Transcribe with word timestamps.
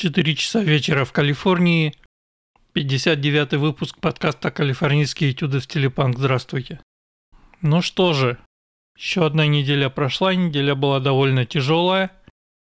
4 0.00 0.34
часа 0.34 0.62
вечера 0.62 1.04
в 1.04 1.12
Калифорнии. 1.12 1.94
59 2.72 3.52
выпуск 3.58 3.98
подкаста 3.98 4.50
«Калифорнийские 4.50 5.32
этюды 5.32 5.60
в 5.60 5.66
телепанк». 5.66 6.16
Здравствуйте. 6.16 6.80
Ну 7.60 7.82
что 7.82 8.14
же, 8.14 8.38
еще 8.96 9.26
одна 9.26 9.44
неделя 9.44 9.90
прошла. 9.90 10.34
Неделя 10.34 10.74
была 10.74 11.00
довольно 11.00 11.44
тяжелая, 11.44 12.12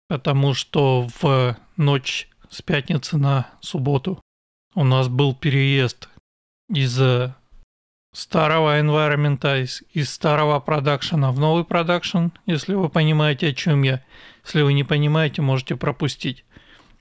потому 0.08 0.54
что 0.54 1.06
в 1.21 1.56
ночь 1.77 2.29
с 2.48 2.62
пятницы 2.62 3.16
на 3.16 3.49
субботу 3.61 4.21
у 4.75 4.83
нас 4.83 5.07
был 5.07 5.33
переезд 5.33 6.09
из 6.69 7.01
старого 8.12 8.81
environment, 8.81 9.62
из, 9.62 9.85
из 9.93 10.11
старого 10.11 10.59
продакшена 10.59 11.31
в 11.31 11.39
новый 11.39 11.65
продакшн, 11.65 12.31
если 12.47 12.75
вы 12.75 12.89
понимаете, 12.89 13.51
о 13.51 13.55
чем 13.55 13.83
я. 13.83 14.03
Если 14.45 14.62
вы 14.62 14.73
не 14.73 14.83
понимаете, 14.83 15.43
можете 15.43 15.77
пропустить. 15.77 16.45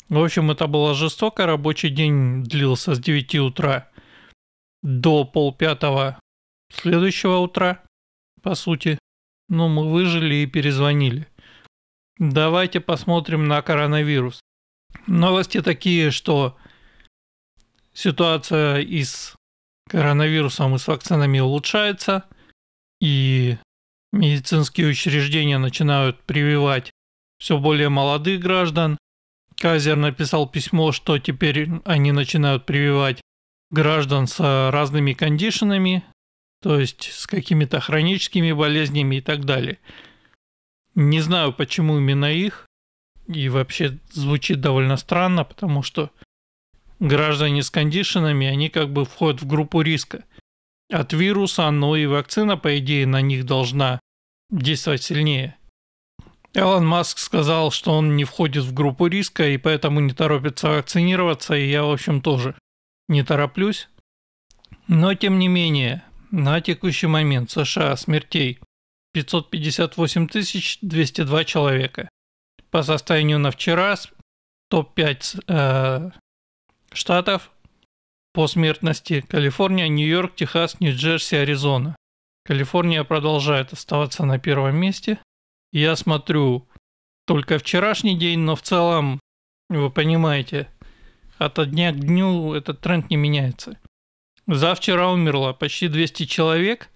В 0.10 0.18
общем, 0.18 0.50
это 0.50 0.68
было 0.68 0.96
жестоко. 0.96 1.46
Рабочий 1.46 1.90
день 1.90 2.44
длился 2.44 2.96
с 2.96 3.00
9 3.00 3.36
утра 3.36 3.90
до 4.82 5.24
полпятого 5.24 6.20
следующего 6.74 7.38
утра, 7.38 7.84
по 8.42 8.56
сути. 8.56 8.98
Но 9.50 9.68
мы 9.68 9.92
выжили 9.92 10.36
и 10.36 10.46
перезвонили. 10.48 11.28
Давайте 12.18 12.80
посмотрим 12.80 13.48
на 13.48 13.62
коронавирус. 13.62 14.42
Новости 15.08 15.62
такие, 15.62 16.12
что 16.12 16.58
ситуация 17.94 18.80
и 18.80 19.04
с 19.04 19.36
коронавирусом 19.90 20.76
и 20.76 20.80
с 20.80 20.88
вакцинами 20.88 21.40
улучшается, 21.40 22.26
и 23.02 23.58
медицинские 24.12 24.88
учреждения 24.88 25.58
начинают 25.58 26.22
прививать 26.24 26.92
все 27.40 27.58
более 27.58 27.90
молодых 27.90 28.40
граждан, 28.40 28.98
Казер 29.60 29.98
написал 29.98 30.48
письмо, 30.48 30.92
что 30.92 31.20
теперь 31.20 31.70
они 31.86 32.12
начинают 32.12 32.66
прививать 32.66 33.22
граждан 33.72 34.26
с 34.26 34.40
разными 34.72 35.14
кондишенами, 35.14 36.04
то 36.62 36.80
есть 36.80 37.12
с 37.12 37.28
какими-то 37.28 37.80
хроническими 37.80 38.52
болезнями 38.52 39.18
и 39.18 39.22
так 39.22 39.46
далее. 39.46 39.80
Не 40.96 41.20
знаю, 41.20 41.54
почему 41.54 41.98
именно 41.98 42.26
их, 42.26 42.66
и 43.28 43.48
вообще 43.50 44.00
звучит 44.12 44.60
довольно 44.60 44.98
странно, 44.98 45.44
потому 45.44 45.84
что 45.84 46.10
граждане 47.00 47.62
с 47.62 47.70
кондишенами, 47.70 48.48
они 48.48 48.70
как 48.70 48.92
бы 48.92 49.06
входят 49.06 49.42
в 49.42 49.48
группу 49.48 49.82
риска 49.82 50.26
от 50.90 51.14
вируса, 51.14 51.70
но 51.70 51.96
и 51.96 52.06
вакцина, 52.06 52.58
по 52.58 52.78
идее, 52.80 53.06
на 53.06 53.22
них 53.22 53.46
должна 53.46 54.00
действовать 54.50 55.04
сильнее. 55.04 55.59
Элон 56.54 56.86
Маск 56.86 57.20
сказал, 57.20 57.72
что 57.72 57.94
он 57.94 58.16
не 58.16 58.24
входит 58.24 58.64
в 58.64 58.74
группу 58.74 59.06
риска 59.08 59.48
и 59.48 59.58
поэтому 59.58 60.00
не 60.00 60.14
торопится 60.14 60.70
вакцинироваться, 60.70 61.56
и 61.56 61.70
я, 61.70 61.84
в 61.84 61.92
общем, 61.92 62.22
тоже 62.22 62.56
не 63.08 63.24
тороплюсь. 63.24 63.88
Но, 64.88 65.14
тем 65.14 65.38
не 65.38 65.48
менее, 65.48 66.04
на 66.32 66.60
текущий 66.62 67.08
момент 67.08 67.52
США 67.52 67.96
смертей 67.96 68.60
558 69.14 70.28
202 70.82 71.44
человека. 71.44 72.10
По 72.72 72.82
состоянию 72.82 73.40
на 73.40 73.52
вчера 73.52 73.96
топ-5 74.70 75.44
э, 75.48 76.12
штатов 76.92 77.52
по 78.34 78.48
смертности 78.48 79.22
Калифорния, 79.22 79.88
Нью-Йорк, 79.88 80.36
Техас, 80.36 80.80
Нью-Джерси, 80.80 81.36
Аризона. 81.36 81.96
Калифорния 82.46 83.04
продолжает 83.04 83.74
оставаться 83.74 84.26
на 84.26 84.40
первом 84.40 84.76
месте– 84.76 85.20
я 85.72 85.96
смотрю 85.96 86.68
только 87.26 87.60
вчерашний 87.60 88.18
день, 88.18 88.40
но 88.40 88.56
в 88.56 88.62
целом, 88.62 89.20
вы 89.70 89.90
понимаете, 89.92 90.68
от 91.38 91.70
дня 91.70 91.92
к 91.92 92.00
дню 92.00 92.54
этот 92.54 92.82
тренд 92.82 93.10
не 93.10 93.18
меняется. 93.18 93.80
Завчера 94.48 95.12
умерло 95.12 95.54
почти 95.54 95.88
200 95.88 96.26
человек. 96.26 96.90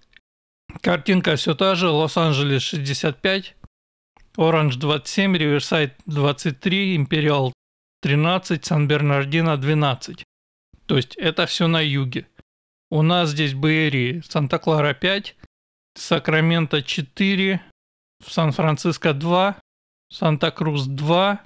Картинка 0.80 1.36
все 1.36 1.54
та 1.54 1.76
же. 1.76 1.88
Лос-Анджелес 1.88 2.62
65, 2.62 3.56
Оранж 4.36 4.76
27, 4.76 5.36
Риверсайд 5.36 5.94
23, 6.06 6.96
Империал 6.96 7.52
13, 8.02 8.64
Сан-Бернардино 8.64 9.56
12. 9.56 10.24
То 10.86 10.96
есть 10.96 11.16
это 11.16 11.46
все 11.46 11.68
на 11.68 11.80
юге. 11.80 12.26
У 12.90 13.02
нас 13.02 13.30
здесь 13.30 13.54
Бэйри, 13.54 14.22
Санта-Клара 14.28 14.92
5, 14.92 15.36
Сакраменто 15.96 16.82
4, 16.82 17.56
в 17.56 17.73
Сан-Франциско 18.32 19.14
2, 19.14 19.56
Санта-Крус 20.10 20.86
2, 20.86 21.42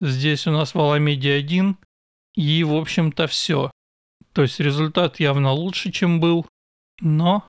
здесь 0.00 0.46
у 0.46 0.50
нас 0.50 0.74
в 0.74 0.78
Аламеде 0.78 1.34
1, 1.34 1.76
и, 2.34 2.64
в 2.64 2.74
общем-то, 2.74 3.26
все. 3.26 3.70
То 4.32 4.42
есть 4.42 4.60
результат 4.60 5.20
явно 5.20 5.52
лучше, 5.52 5.90
чем 5.90 6.20
был, 6.20 6.46
но 7.00 7.46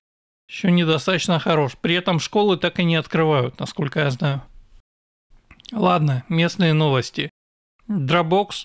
еще 0.49 0.71
недостаточно 0.71 1.39
хорош. 1.39 1.77
При 1.79 1.95
этом 1.95 2.19
школы 2.19 2.57
так 2.57 2.79
и 2.79 2.83
не 2.83 2.95
открывают, 2.95 3.59
насколько 3.59 3.99
я 3.99 4.09
знаю. 4.09 4.41
Ладно, 5.71 6.23
местные 6.29 6.73
новости. 6.73 7.29
Dropbox, 7.87 8.63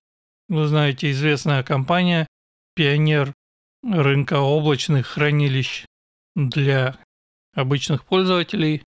вы 0.48 0.66
знаете, 0.66 1.10
известная 1.10 1.62
компания, 1.62 2.26
пионер 2.74 3.34
рынка 3.82 4.40
облачных 4.40 5.06
хранилищ 5.06 5.84
для 6.34 6.96
обычных 7.54 8.04
пользователей, 8.04 8.82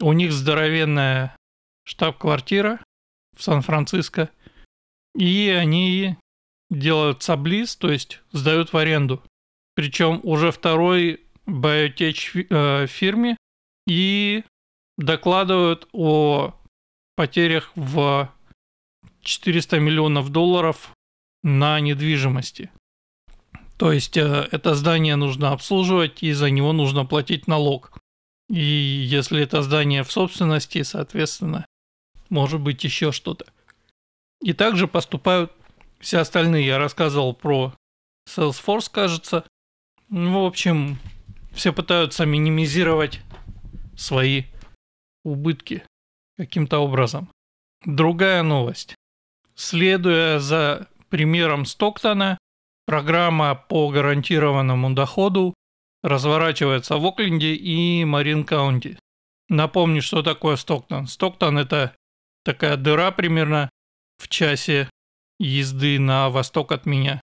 у 0.00 0.12
них 0.12 0.32
здоровенная 0.32 1.36
штаб-квартира 1.84 2.80
в 3.36 3.42
Сан-Франциско, 3.42 4.30
и 5.14 5.48
они 5.48 6.16
делают 6.70 7.22
саблиз, 7.22 7.76
то 7.76 7.90
есть 7.90 8.20
сдают 8.32 8.72
в 8.72 8.76
аренду. 8.76 9.22
Причем 9.74 10.20
уже 10.22 10.50
второй 10.52 11.20
биотеч 11.46 12.32
э, 12.34 12.86
фирме 12.86 13.36
и 13.86 14.44
докладывают 14.96 15.88
о 15.92 16.54
потерях 17.16 17.72
в 17.74 18.32
400 19.22 19.78
миллионов 19.78 20.30
долларов 20.30 20.92
на 21.42 21.80
недвижимости. 21.80 22.70
То 23.76 23.92
есть 23.92 24.16
э, 24.16 24.48
это 24.50 24.74
здание 24.74 25.16
нужно 25.16 25.52
обслуживать 25.52 26.22
и 26.22 26.32
за 26.32 26.50
него 26.50 26.72
нужно 26.72 27.04
платить 27.06 27.46
налог. 27.46 27.98
И 28.48 28.60
если 28.60 29.42
это 29.42 29.62
здание 29.62 30.02
в 30.02 30.10
собственности, 30.10 30.82
соответственно, 30.82 31.66
может 32.30 32.60
быть 32.60 32.82
еще 32.84 33.12
что-то. 33.12 33.46
И 34.40 34.52
также 34.52 34.88
поступают 34.88 35.52
все 36.00 36.18
остальные. 36.18 36.66
Я 36.66 36.78
рассказывал 36.78 37.34
про 37.34 37.74
Salesforce, 38.28 38.90
кажется. 38.90 39.44
Ну, 40.08 40.44
в 40.44 40.46
общем, 40.46 40.98
все 41.52 41.72
пытаются 41.72 42.24
минимизировать 42.24 43.20
свои 43.96 44.44
убытки 45.24 45.82
каким-то 46.38 46.78
образом. 46.78 47.28
Другая 47.84 48.42
новость. 48.42 48.94
Следуя 49.54 50.38
за 50.38 50.88
примером 51.08 51.64
Стоктона, 51.64 52.38
программа 52.86 53.54
по 53.54 53.90
гарантированному 53.90 54.94
доходу 54.94 55.54
разворачивается 56.02 56.96
в 56.96 57.06
Окленде 57.06 57.54
и 57.54 58.04
Марин-Каунти. 58.04 58.98
Напомню, 59.48 60.02
что 60.02 60.22
такое 60.22 60.56
Стоктон. 60.56 61.06
Стоктон– 61.06 61.58
это 61.58 61.96
такая 62.44 62.76
дыра 62.76 63.10
примерно 63.10 63.70
в 64.18 64.28
часе 64.28 64.90
езды 65.38 65.98
на 65.98 66.28
восток 66.28 66.72
от 66.72 66.86
меня, 66.86 67.20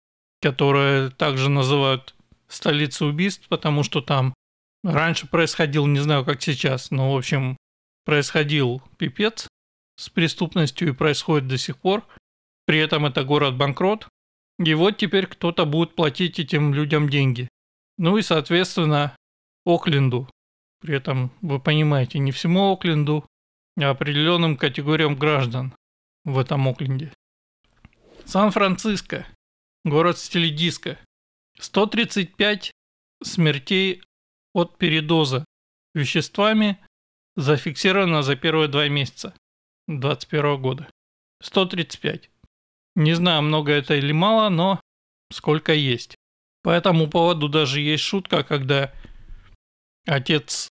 которая 0.42 1.10
также 1.10 1.48
называют 1.48 2.14
столицей 2.48 3.09
убийств, 3.09 3.47
потому 3.48 3.82
что 3.82 4.00
там 4.00 4.34
раньше 4.82 5.26
происходил, 5.26 5.86
не 5.86 6.00
знаю, 6.00 6.25
как 6.25 6.42
сейчас, 6.42 6.91
но, 6.91 7.12
в 7.12 7.16
общем, 7.16 7.56
происходил 8.04 8.82
пипец 8.98 9.48
с 9.97 10.09
преступностью 10.09 10.88
и 10.88 10.92
происходит 10.92 11.48
до 11.48 11.59
сих 11.59 11.78
пор. 11.78 12.06
При 12.66 12.78
этом 12.78 13.06
это 13.06 13.25
город-банкрот. 13.25 14.09
И 14.59 14.74
вот 14.74 14.98
теперь 14.98 15.27
кто-то 15.27 15.65
будет 15.65 15.94
платить 15.94 16.39
этим 16.39 16.74
людям 16.74 17.09
деньги. 17.09 17.48
Ну 18.00 18.16
и, 18.16 18.22
соответственно, 18.22 19.14
Окленду. 19.66 20.26
При 20.80 20.97
этом, 20.97 21.30
вы 21.42 21.60
понимаете, 21.60 22.18
не 22.18 22.32
всему 22.32 22.72
Окленду, 22.72 23.26
а 23.78 23.91
определенным 23.91 24.56
категориям 24.56 25.16
граждан 25.16 25.74
в 26.24 26.38
этом 26.38 26.66
Окленде. 26.66 27.12
Сан-Франциско. 28.24 29.26
Город 29.84 30.16
в 30.16 30.24
стиле 30.24 30.48
диска. 30.48 30.98
135 31.58 32.70
смертей 33.22 34.03
от 34.54 34.78
передоза 34.78 35.44
веществами 35.94 36.78
зафиксировано 37.36 38.22
за 38.22 38.34
первые 38.34 38.68
два 38.68 38.88
месяца 38.88 39.34
2021 39.88 40.62
года. 40.62 40.91
135. 41.42 42.30
Не 42.96 43.12
знаю, 43.12 43.42
много 43.42 43.72
это 43.72 43.94
или 43.94 44.12
мало, 44.12 44.48
но 44.48 44.80
сколько 45.30 45.74
есть. 45.74 46.16
По 46.62 46.71
этому 46.71 47.09
поводу 47.09 47.48
даже 47.48 47.80
есть 47.80 48.04
шутка, 48.04 48.42
когда 48.42 48.92
отец 50.07 50.68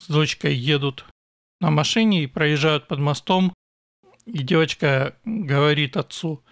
с 0.00 0.08
дочкой 0.08 0.54
едут 0.54 1.04
на 1.60 1.70
машине 1.70 2.24
и 2.24 2.28
проезжают 2.28 2.88
под 2.88 2.98
мостом, 2.98 3.54
и 4.26 4.38
девочка 4.38 5.16
говорит 5.24 5.96
отцу, 5.96 6.44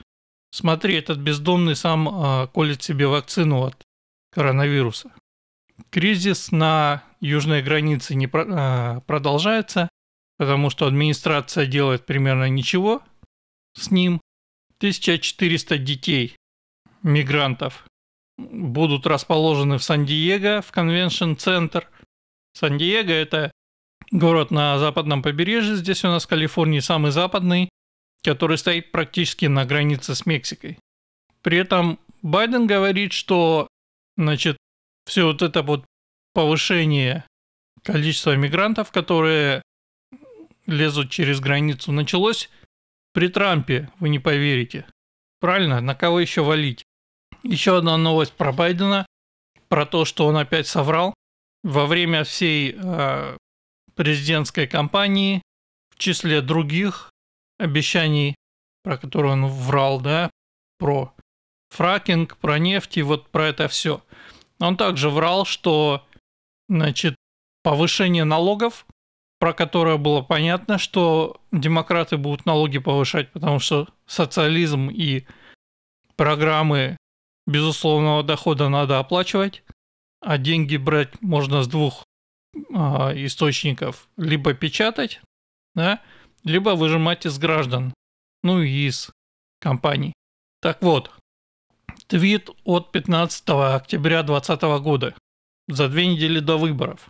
смотри, 0.50 0.94
этот 0.94 1.18
бездомный 1.18 1.76
сам 1.76 2.08
э, 2.08 2.48
колет 2.48 2.82
себе 2.82 3.06
вакцину 3.06 3.64
от 3.64 3.82
коронавируса. 4.32 5.12
Кризис 5.90 6.52
на 6.52 7.04
южной 7.20 7.62
границе 7.62 8.14
не 8.14 8.26
про, 8.26 8.44
э, 8.44 9.00
продолжается, 9.02 9.88
потому 10.36 10.70
что 10.70 10.86
администрация 10.86 11.66
делает 11.66 12.06
примерно 12.06 12.48
ничего 12.48 13.02
с 13.74 13.90
ним. 13.90 14.20
1400 14.78 15.76
детей, 15.76 16.36
мигрантов, 17.02 17.84
будут 18.50 19.06
расположены 19.06 19.78
в 19.78 19.82
Сан-Диего, 19.82 20.62
в 20.62 20.72
конвеншн-центр. 20.72 21.88
Сан-Диего– 22.54 23.10
это 23.10 23.52
город 24.10 24.50
на 24.50 24.78
западном 24.78 25.22
побережье, 25.22 25.76
здесь 25.76 26.04
у 26.04 26.08
нас 26.08 26.24
в 26.24 26.28
Калифорнии 26.28 26.80
самый 26.80 27.10
западный, 27.10 27.68
который 28.22 28.58
стоит 28.58 28.92
практически 28.92 29.46
на 29.46 29.64
границе 29.64 30.14
с 30.14 30.26
Мексикой. 30.26 30.78
При 31.42 31.58
этом 31.58 31.98
Байден 32.22 32.66
говорит, 32.66 33.12
что 33.12 33.68
значит, 34.16 34.56
все 35.06 35.24
вот 35.24 35.42
это 35.42 35.62
вот 35.62 35.84
повышение 36.34 37.24
количества 37.82 38.36
мигрантов, 38.36 38.90
которые 38.90 39.62
лезут 40.66 41.10
через 41.10 41.40
границу, 41.40 41.92
началось 41.92 42.50
при 43.12 43.28
Трампе, 43.28 43.90
вы 43.98 44.08
не 44.08 44.18
поверите. 44.18 44.86
Правильно? 45.40 45.80
На 45.80 45.94
кого 45.94 46.20
еще 46.20 46.42
валить? 46.42 46.84
Еще 47.42 47.78
одна 47.78 47.96
новость 47.96 48.32
про 48.32 48.52
Байдена, 48.52 49.06
про 49.68 49.86
то, 49.86 50.04
что 50.04 50.26
он 50.26 50.36
опять 50.36 50.66
соврал. 50.66 51.14
Во 51.62 51.86
время 51.86 52.24
всей 52.24 52.74
э, 52.76 53.36
президентской 53.94 54.66
кампании, 54.66 55.42
в 55.90 55.98
числе 55.98 56.40
других 56.42 57.10
обещаний, 57.58 58.34
про 58.82 58.98
которые 58.98 59.32
он 59.32 59.46
врал, 59.46 60.00
да, 60.00 60.30
про 60.78 61.14
фракинг, 61.70 62.36
про 62.38 62.58
нефть 62.58 62.96
и 62.98 63.02
вот 63.02 63.28
про 63.28 63.48
это 63.48 63.68
все. 63.68 64.02
Он 64.58 64.76
также 64.76 65.08
врал, 65.08 65.44
что, 65.44 66.06
значит, 66.68 67.16
повышение 67.62 68.24
налогов, 68.24 68.86
про 69.38 69.54
которое 69.54 69.96
было 69.96 70.20
понятно, 70.22 70.78
что 70.78 71.40
демократы 71.52 72.16
будут 72.16 72.44
налоги 72.44 72.78
повышать, 72.78 73.32
потому 73.32 73.58
что 73.58 73.88
социализм 74.06 74.90
и 74.90 75.26
программы 76.16 76.96
безусловного 77.50 78.22
дохода 78.22 78.68
надо 78.68 78.98
оплачивать, 78.98 79.62
а 80.20 80.38
деньги 80.38 80.76
брать 80.76 81.20
можно 81.20 81.62
с 81.62 81.68
двух 81.68 82.04
а, 82.74 83.12
источников. 83.14 84.08
Либо 84.16 84.54
печатать, 84.54 85.20
да, 85.74 86.02
либо 86.44 86.70
выжимать 86.70 87.26
из 87.26 87.38
граждан, 87.38 87.92
ну 88.42 88.60
и 88.62 88.86
из 88.88 89.10
компаний. 89.60 90.12
Так 90.60 90.82
вот, 90.82 91.10
твит 92.06 92.50
от 92.64 92.92
15 92.92 93.48
октября 93.48 94.22
2020 94.22 94.82
года, 94.82 95.14
за 95.68 95.88
две 95.88 96.06
недели 96.06 96.40
до 96.40 96.56
выборов. 96.56 97.08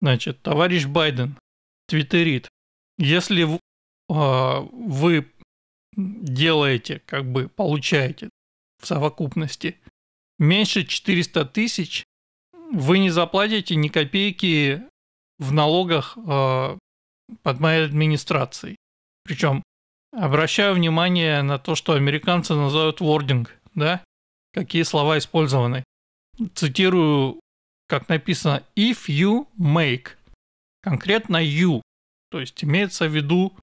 Значит, 0.00 0.42
товарищ 0.42 0.86
Байден 0.86 1.36
твиттерит, 1.86 2.48
если 2.98 3.44
э, 3.44 3.58
вы 4.08 5.32
делаете, 5.96 7.02
как 7.06 7.30
бы 7.30 7.48
получаете 7.48 8.30
в 8.80 8.86
совокупности 8.86 9.78
меньше 10.42 10.84
400 10.84 11.44
тысяч, 11.46 12.04
вы 12.72 12.98
не 12.98 13.10
заплатите 13.10 13.76
ни 13.76 13.88
копейки 13.88 14.82
в 15.38 15.52
налогах 15.52 16.16
э, 16.16 16.78
под 17.42 17.60
моей 17.60 17.84
администрацией. 17.84 18.76
Причем 19.24 19.62
обращаю 20.12 20.74
внимание 20.74 21.42
на 21.42 21.58
то, 21.58 21.74
что 21.74 21.92
американцы 21.92 22.54
называют 22.54 23.00
wording, 23.00 23.48
да? 23.74 24.04
Какие 24.52 24.82
слова 24.82 25.16
использованы. 25.16 25.84
Цитирую, 26.54 27.40
как 27.88 28.08
написано, 28.08 28.64
if 28.76 29.06
you 29.08 29.46
make. 29.58 30.16
Конкретно 30.82 31.42
you. 31.42 31.82
То 32.30 32.40
есть 32.40 32.64
имеется 32.64 33.06
в 33.06 33.14
виду 33.14 33.56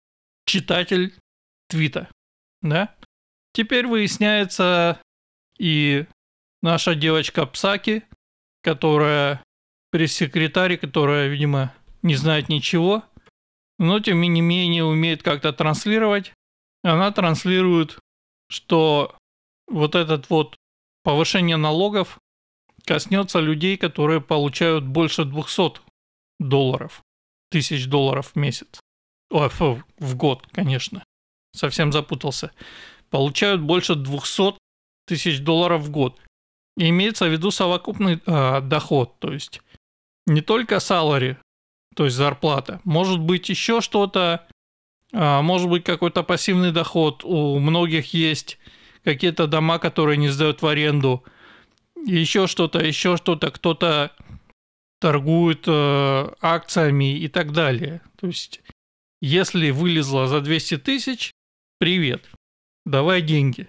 читатель 0.45 1.13
твита. 1.67 2.09
Да? 2.61 2.95
Теперь 3.53 3.85
выясняется 3.85 5.01
и 5.57 6.05
наша 6.61 6.95
девочка 6.95 7.45
Псаки, 7.45 8.03
которая 8.61 9.44
пресс-секретарь, 9.91 10.77
которая, 10.77 11.27
видимо, 11.27 11.73
не 12.01 12.15
знает 12.15 12.50
ничего, 12.50 13.03
но 13.77 14.00
тем 14.00 14.21
не 14.21 14.41
менее 14.41 14.83
умеет 14.83 15.23
как-то 15.23 15.53
транслировать. 15.53 16.33
Она 16.83 17.11
транслирует, 17.11 18.00
что 18.50 19.17
вот 19.67 19.95
этот 19.95 20.29
вот 20.29 20.56
повышение 21.03 21.57
налогов 21.57 22.19
коснется 22.85 23.39
людей, 23.39 23.77
которые 23.77 24.21
получают 24.21 24.85
больше 24.85 25.25
200 25.25 25.81
долларов, 26.39 27.01
тысяч 27.51 27.88
долларов 27.88 28.31
в 28.33 28.35
месяц. 28.35 28.79
Ой, 29.29 29.50
в 29.50 30.15
год, 30.15 30.47
конечно. 30.51 31.03
Совсем 31.55 31.91
запутался. 31.91 32.51
Получают 33.09 33.62
больше 33.62 33.95
200 33.95 34.57
тысяч 35.05 35.39
долларов 35.41 35.81
в 35.83 35.91
год. 35.91 36.19
И 36.79 36.87
имеется 36.87 37.25
в 37.25 37.31
виду 37.31 37.51
совокупный 37.51 38.21
э, 38.25 38.61
доход, 38.61 39.19
то 39.19 39.33
есть 39.33 39.61
не 40.25 40.39
только 40.39 40.75
salary, 40.75 41.35
то 41.93 42.05
есть 42.05 42.15
зарплата, 42.15 42.79
может 42.85 43.19
быть 43.19 43.49
еще 43.49 43.81
что-то, 43.81 44.47
э, 45.11 45.41
может 45.41 45.69
быть 45.69 45.83
какой-то 45.83 46.23
пассивный 46.23 46.71
доход. 46.71 47.25
У 47.25 47.59
многих 47.59 48.13
есть 48.13 48.59
какие-то 49.03 49.45
дома, 49.47 49.77
которые 49.77 50.15
не 50.15 50.29
сдают 50.29 50.61
в 50.61 50.67
аренду, 50.67 51.25
еще 52.05 52.47
что-то, 52.47 52.79
еще 52.79 53.17
что-то, 53.17 53.51
кто-то 53.51 54.13
торгует 55.01 55.65
э, 55.67 56.27
акциями 56.39 57.13
и 57.19 57.27
так 57.27 57.51
далее. 57.51 57.99
То 58.21 58.27
есть, 58.27 58.61
если 59.21 59.71
вылезло 59.71 60.27
за 60.27 60.39
200 60.39 60.77
тысяч, 60.77 61.33
привет, 61.77 62.29
давай 62.85 63.21
деньги. 63.21 63.67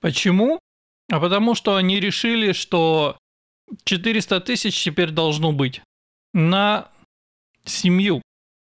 Почему? 0.00 0.60
А 1.10 1.20
потому 1.20 1.54
что 1.54 1.76
они 1.76 2.00
решили, 2.00 2.52
что 2.52 3.18
400 3.84 4.40
тысяч 4.40 4.82
теперь 4.82 5.10
должно 5.10 5.52
быть 5.52 5.82
на 6.32 6.90
семью, 7.64 8.22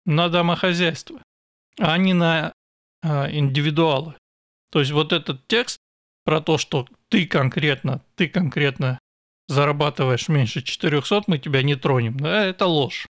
на 0.06 0.28
домохозяйство, 0.28 1.22
а 1.78 1.96
не 1.98 2.14
на 2.14 2.52
э, 3.02 3.36
индивидуалы. 3.36 4.14
То 4.70 4.80
есть 4.80 4.92
вот 4.92 5.12
этот 5.12 5.46
текст 5.48 5.78
про 6.24 6.40
то, 6.40 6.58
что 6.58 6.86
ты 7.08 7.26
конкретно, 7.26 8.02
ты 8.14 8.28
конкретно 8.28 8.98
зарабатываешь 9.48 10.28
меньше 10.28 10.62
400, 10.62 11.22
мы 11.26 11.38
тебя 11.38 11.62
не 11.62 11.74
тронем, 11.74 12.18
да, 12.18 12.44
это 12.44 12.66
ложь. 12.66 13.06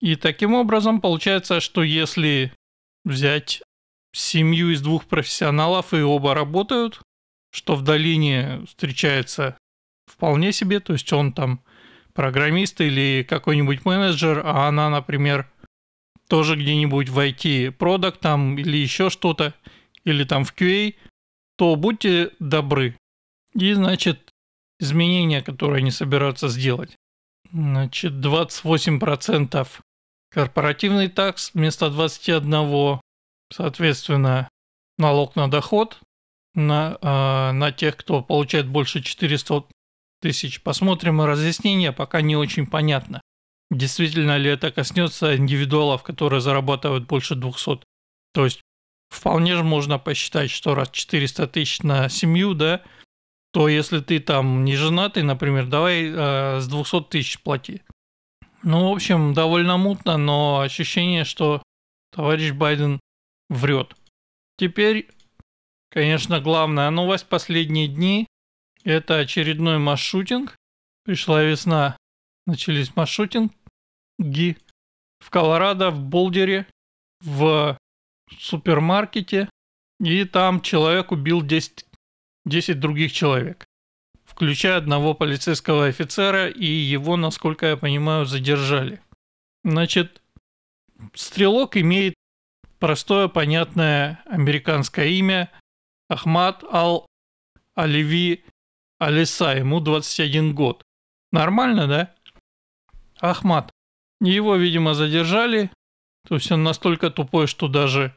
И 0.00 0.16
таким 0.16 0.54
образом 0.54 1.00
получается, 1.00 1.60
что 1.60 1.82
если 1.82 2.52
взять 3.04 3.62
семью 4.12 4.70
из 4.70 4.80
двух 4.80 5.04
профессионалов 5.06 5.92
и 5.94 6.00
оба 6.00 6.34
работают, 6.34 7.00
что 7.52 7.76
в 7.76 7.82
долине 7.82 8.64
встречается 8.66 9.56
вполне 10.06 10.52
себе, 10.52 10.80
то 10.80 10.94
есть 10.94 11.12
он 11.12 11.32
там 11.32 11.62
программист 12.14 12.80
или 12.80 13.24
какой-нибудь 13.28 13.84
менеджер, 13.84 14.42
а 14.44 14.68
она, 14.68 14.90
например, 14.90 15.50
тоже 16.28 16.56
где-нибудь 16.56 17.08
в 17.08 17.18
IT 17.18 17.72
продукт 17.72 18.20
там 18.20 18.56
или 18.58 18.76
еще 18.76 19.10
что-то, 19.10 19.54
или 20.04 20.24
там 20.24 20.44
в 20.44 20.54
QA, 20.54 20.94
то 21.56 21.76
будьте 21.76 22.30
добры. 22.38 22.96
И, 23.54 23.72
значит, 23.74 24.30
изменения, 24.80 25.42
которые 25.42 25.78
они 25.78 25.90
собираются 25.90 26.48
сделать. 26.48 26.96
Значит, 27.52 28.14
28% 28.14 29.68
корпоративный 30.30 31.08
такс 31.08 31.52
вместо 31.52 31.90
21, 31.90 33.00
соответственно, 33.52 34.48
налог 34.96 35.36
на 35.36 35.50
доход 35.50 36.00
на, 36.54 36.98
э, 37.00 37.52
на 37.52 37.72
тех, 37.72 37.96
кто 37.96 38.22
получает 38.22 38.68
больше 38.68 39.02
400 39.02 39.64
тысяч. 40.20 40.62
Посмотрим 40.62 41.20
разъяснения, 41.22 41.92
пока 41.92 42.20
не 42.20 42.36
очень 42.36 42.66
понятно. 42.66 43.20
Действительно 43.70 44.36
ли 44.36 44.50
это 44.50 44.70
коснется 44.70 45.36
индивидуалов, 45.36 46.02
которые 46.02 46.40
зарабатывают 46.40 47.06
больше 47.06 47.34
200? 47.34 47.80
То 48.34 48.44
есть 48.44 48.60
вполне 49.10 49.56
же 49.56 49.64
можно 49.64 49.98
посчитать, 49.98 50.50
что 50.50 50.74
раз 50.74 50.90
400 50.90 51.46
тысяч 51.48 51.82
на 51.82 52.08
семью, 52.08 52.54
да, 52.54 52.82
то 53.52 53.68
если 53.68 54.00
ты 54.00 54.20
там 54.20 54.64
не 54.64 54.76
женатый, 54.76 55.22
например, 55.22 55.66
давай 55.66 56.04
э, 56.04 56.60
с 56.60 56.68
200 56.68 57.04
тысяч 57.04 57.40
плати. 57.40 57.82
Ну, 58.62 58.90
в 58.90 58.92
общем, 58.92 59.34
довольно 59.34 59.76
мутно, 59.76 60.16
но 60.16 60.60
ощущение, 60.60 61.24
что 61.24 61.62
товарищ 62.14 62.52
Байден 62.52 63.00
врет. 63.48 63.94
Теперь 64.58 65.08
Конечно, 65.92 66.40
главная 66.40 66.88
новость 66.88 67.26
последние 67.26 67.86
дни– 67.86 68.26
это 68.82 69.18
очередной 69.18 69.76
масс-шутинг. 69.76 70.56
Пришла 71.04 71.42
весна, 71.42 71.98
начались 72.46 72.96
масс-шутинги 72.96 74.56
в 75.18 75.28
Колорадо, 75.28 75.90
в 75.90 76.00
Болдере, 76.00 76.66
в 77.20 77.76
супермаркете. 78.38 79.50
И 80.00 80.24
там 80.24 80.62
человек 80.62 81.12
убил 81.12 81.42
10 81.42 81.84
10 82.46 82.80
других 82.80 83.12
человек, 83.12 83.66
включая 84.24 84.78
одного 84.78 85.12
полицейского 85.12 85.86
офицера, 85.86 86.48
и 86.48 86.64
его, 86.64 87.18
насколько 87.18 87.66
я 87.66 87.76
понимаю, 87.76 88.24
задержали. 88.24 89.02
Значит, 89.62 90.22
стрелок 91.12 91.76
имеет 91.76 92.14
простое, 92.78 93.28
понятное 93.28 94.22
американское 94.24 95.08
имя 95.08 95.50
Ахмад 96.08 96.64
Ал-Аливи 96.64 98.44
Алиса, 98.98 99.56
ему 99.56 99.80
21 99.80 100.54
год. 100.54 100.82
Нормально, 101.32 101.86
да? 101.86 102.14
Ахмад. 103.20 103.70
Его, 104.20 104.56
видимо, 104.56 104.94
задержали. 104.94 105.70
То 106.28 106.36
есть 106.36 106.52
он 106.52 106.62
настолько 106.62 107.10
тупой, 107.10 107.46
что 107.46 107.68
даже 107.68 108.14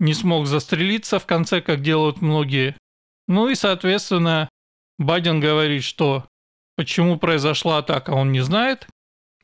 не 0.00 0.14
смог 0.14 0.46
застрелиться 0.46 1.18
в 1.18 1.26
конце, 1.26 1.60
как 1.60 1.82
делают 1.82 2.20
многие. 2.20 2.76
Ну 3.28 3.48
и, 3.48 3.54
соответственно, 3.54 4.48
Байден 4.98 5.40
говорит, 5.40 5.84
что 5.84 6.28
почему 6.76 7.18
произошла 7.18 7.78
атака, 7.78 8.10
он 8.10 8.32
не 8.32 8.40
знает, 8.40 8.88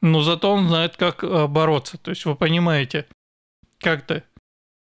но 0.01 0.23
зато 0.23 0.53
он 0.53 0.69
знает, 0.69 0.97
как 0.97 1.23
э, 1.23 1.47
бороться. 1.47 1.99
То 1.99 2.11
есть 2.11 2.25
вы 2.25 2.35
понимаете, 2.35 3.07
как-то 3.79 4.25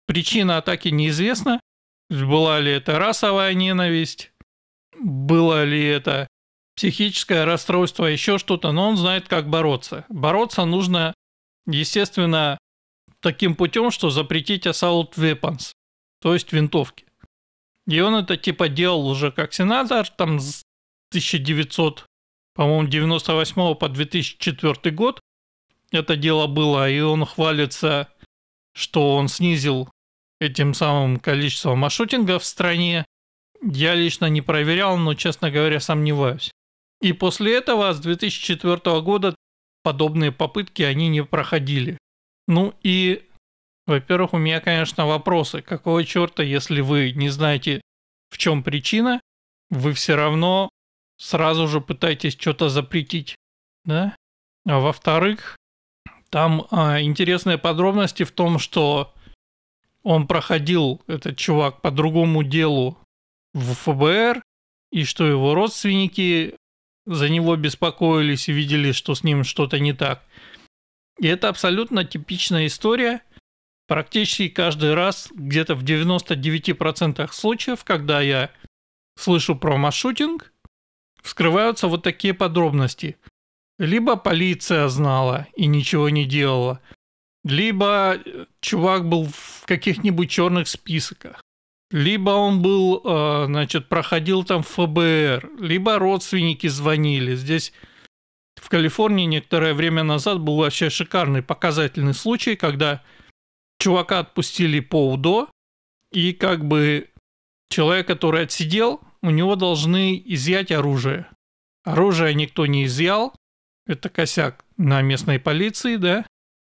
причина 0.06 0.58
атаки 0.58 0.88
неизвестна. 0.88 1.60
Была 2.12 2.60
ли 2.60 2.72
это 2.72 2.98
расовая 2.98 3.54
ненависть, 3.54 4.32
было 5.00 5.64
ли 5.64 5.82
это 5.82 6.28
психическое 6.76 7.44
расстройство, 7.46 8.04
еще 8.04 8.36
что-то, 8.36 8.70
но 8.70 8.90
он 8.90 8.98
знает, 8.98 9.28
как 9.28 9.48
бороться. 9.48 10.04
Бороться 10.10 10.66
нужно, 10.66 11.14
естественно, 11.66 12.58
таким 13.20 13.54
путем, 13.54 13.90
что 13.90 14.10
запретить 14.10 14.66
assault 14.66 15.14
weapons, 15.14 15.72
то 16.20 16.34
есть 16.34 16.52
винтовки. 16.52 17.06
И 17.86 17.98
он 18.00 18.14
это 18.14 18.36
типа 18.36 18.68
делал 18.68 19.08
уже 19.08 19.32
как 19.32 19.54
сенатор, 19.54 20.06
там 20.06 20.38
с 20.38 20.62
1900, 21.12 22.04
по-моему, 22.54 22.88
98 22.88 23.74
по 23.74 23.88
2004 23.88 24.94
год 24.94 25.18
это 25.90 26.16
дело 26.16 26.46
было, 26.46 26.90
и 26.90 27.00
он 27.00 27.24
хвалится, 27.24 28.08
что 28.74 29.16
он 29.16 29.28
снизил 29.28 29.88
этим 30.42 30.74
самым 30.74 31.18
количество 31.18 31.74
маршрутингов 31.74 32.42
в 32.42 32.46
стране. 32.46 33.04
Я 33.62 33.94
лично 33.94 34.26
не 34.26 34.42
проверял, 34.42 34.96
но, 34.96 35.14
честно 35.14 35.50
говоря, 35.50 35.80
сомневаюсь. 35.80 36.50
И 37.00 37.12
после 37.12 37.56
этого, 37.56 37.92
с 37.92 38.00
2004 38.00 39.00
года, 39.00 39.34
подобные 39.82 40.32
попытки 40.32 40.82
они 40.82 41.08
не 41.08 41.24
проходили. 41.24 41.98
Ну 42.48 42.74
и, 42.82 43.28
во-первых, 43.86 44.34
у 44.34 44.38
меня, 44.38 44.60
конечно, 44.60 45.06
вопросы. 45.06 45.62
Какого 45.62 46.04
черта, 46.04 46.42
если 46.42 46.80
вы 46.80 47.12
не 47.12 47.28
знаете, 47.28 47.80
в 48.30 48.38
чем 48.38 48.62
причина, 48.62 49.20
вы 49.70 49.92
все 49.92 50.16
равно 50.16 50.68
сразу 51.18 51.68
же 51.68 51.80
пытаетесь 51.80 52.36
что-то 52.38 52.68
запретить, 52.68 53.36
да? 53.84 54.16
А 54.66 54.80
во-вторых, 54.80 55.56
там 56.30 56.66
а, 56.70 57.00
интересные 57.00 57.58
подробности 57.58 58.22
в 58.22 58.32
том, 58.32 58.58
что 58.58 59.12
он 60.02 60.26
проходил, 60.26 61.00
этот 61.06 61.36
чувак, 61.36 61.80
по 61.80 61.90
другому 61.90 62.42
делу 62.42 62.98
в 63.54 63.74
ФБР, 63.74 64.42
и 64.90 65.04
что 65.04 65.26
его 65.26 65.54
родственники 65.54 66.56
за 67.06 67.28
него 67.28 67.56
беспокоились 67.56 68.48
и 68.48 68.52
видели, 68.52 68.92
что 68.92 69.14
с 69.14 69.24
ним 69.24 69.44
что-то 69.44 69.78
не 69.78 69.92
так. 69.92 70.24
И 71.18 71.26
это 71.26 71.48
абсолютно 71.48 72.04
типичная 72.04 72.66
история. 72.66 73.22
Практически 73.88 74.48
каждый 74.48 74.94
раз, 74.94 75.28
где-то 75.34 75.74
в 75.74 75.84
99% 75.84 77.30
случаев, 77.32 77.84
когда 77.84 78.20
я 78.20 78.50
слышу 79.16 79.56
про 79.56 79.76
маршрутинг, 79.76 80.52
вскрываются 81.22 81.88
вот 81.88 82.02
такие 82.02 82.34
подробности. 82.34 83.16
Либо 83.78 84.16
полиция 84.16 84.88
знала 84.88 85.48
и 85.56 85.66
ничего 85.66 86.08
не 86.08 86.24
делала, 86.24 86.80
либо 87.44 88.18
чувак 88.60 89.08
был 89.08 89.26
в 89.26 89.64
каких-нибудь 89.66 90.30
черных 90.30 90.68
списках, 90.68 91.42
либо 91.90 92.30
он 92.30 92.62
был, 92.62 93.02
э, 93.04 93.44
значит, 93.46 93.88
проходил 93.88 94.44
там 94.44 94.62
ФБР, 94.62 95.50
либо 95.58 95.98
родственники 95.98 96.66
звонили. 96.66 97.34
Здесь 97.34 97.72
в 98.56 98.68
Калифорнии 98.68 99.26
некоторое 99.26 99.74
время 99.74 100.02
назад 100.02 100.40
был 100.40 100.56
вообще 100.56 100.88
шикарный 100.88 101.42
показательный 101.42 102.14
случай, 102.14 102.56
когда 102.56 103.02
чувака 103.78 104.20
отпустили 104.20 104.80
по 104.80 105.12
УДО, 105.12 105.50
и 106.12 106.32
как 106.32 106.64
бы 106.64 107.10
человек, 107.68 108.06
который 108.06 108.42
отсидел, 108.42 109.00
у 109.22 109.30
него 109.30 109.56
должны 109.56 110.22
изъять 110.24 110.70
оружие. 110.70 111.26
Оружие 111.84 112.34
никто 112.34 112.66
не 112.66 112.84
изъял, 112.84 113.34
это 113.86 114.08
косяк 114.08 114.64
на 114.76 115.02
местной 115.02 115.40
полиции, 115.40 115.96
да. 115.96 116.24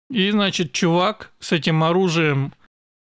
И, 0.10 0.30
значит, 0.32 0.72
чувак 0.72 1.34
с 1.40 1.52
этим 1.52 1.84
оружием 1.84 2.54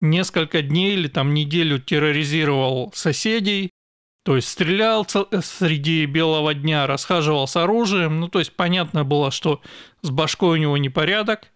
несколько 0.01 0.63
дней 0.63 0.95
или 0.95 1.09
там 1.09 1.35
неделю 1.35 1.79
терроризировал 1.79 2.93
соседей, 2.95 3.71
то 4.25 4.37
есть 4.37 4.49
стрелял 4.49 5.07
среди 5.09 6.05
белого 6.07 6.53
дня, 6.55 6.87
расхаживал 6.87 7.47
с 7.47 7.57
оружием. 7.57 8.21
Ну, 8.21 8.29
то 8.29 8.39
есть 8.39 8.53
понятно 8.55 9.05
было, 9.05 9.31
что 9.31 9.63
с 10.03 10.11
башкой 10.11 10.59
у 10.59 10.63
него 10.63 10.77
непорядок. 10.77 11.51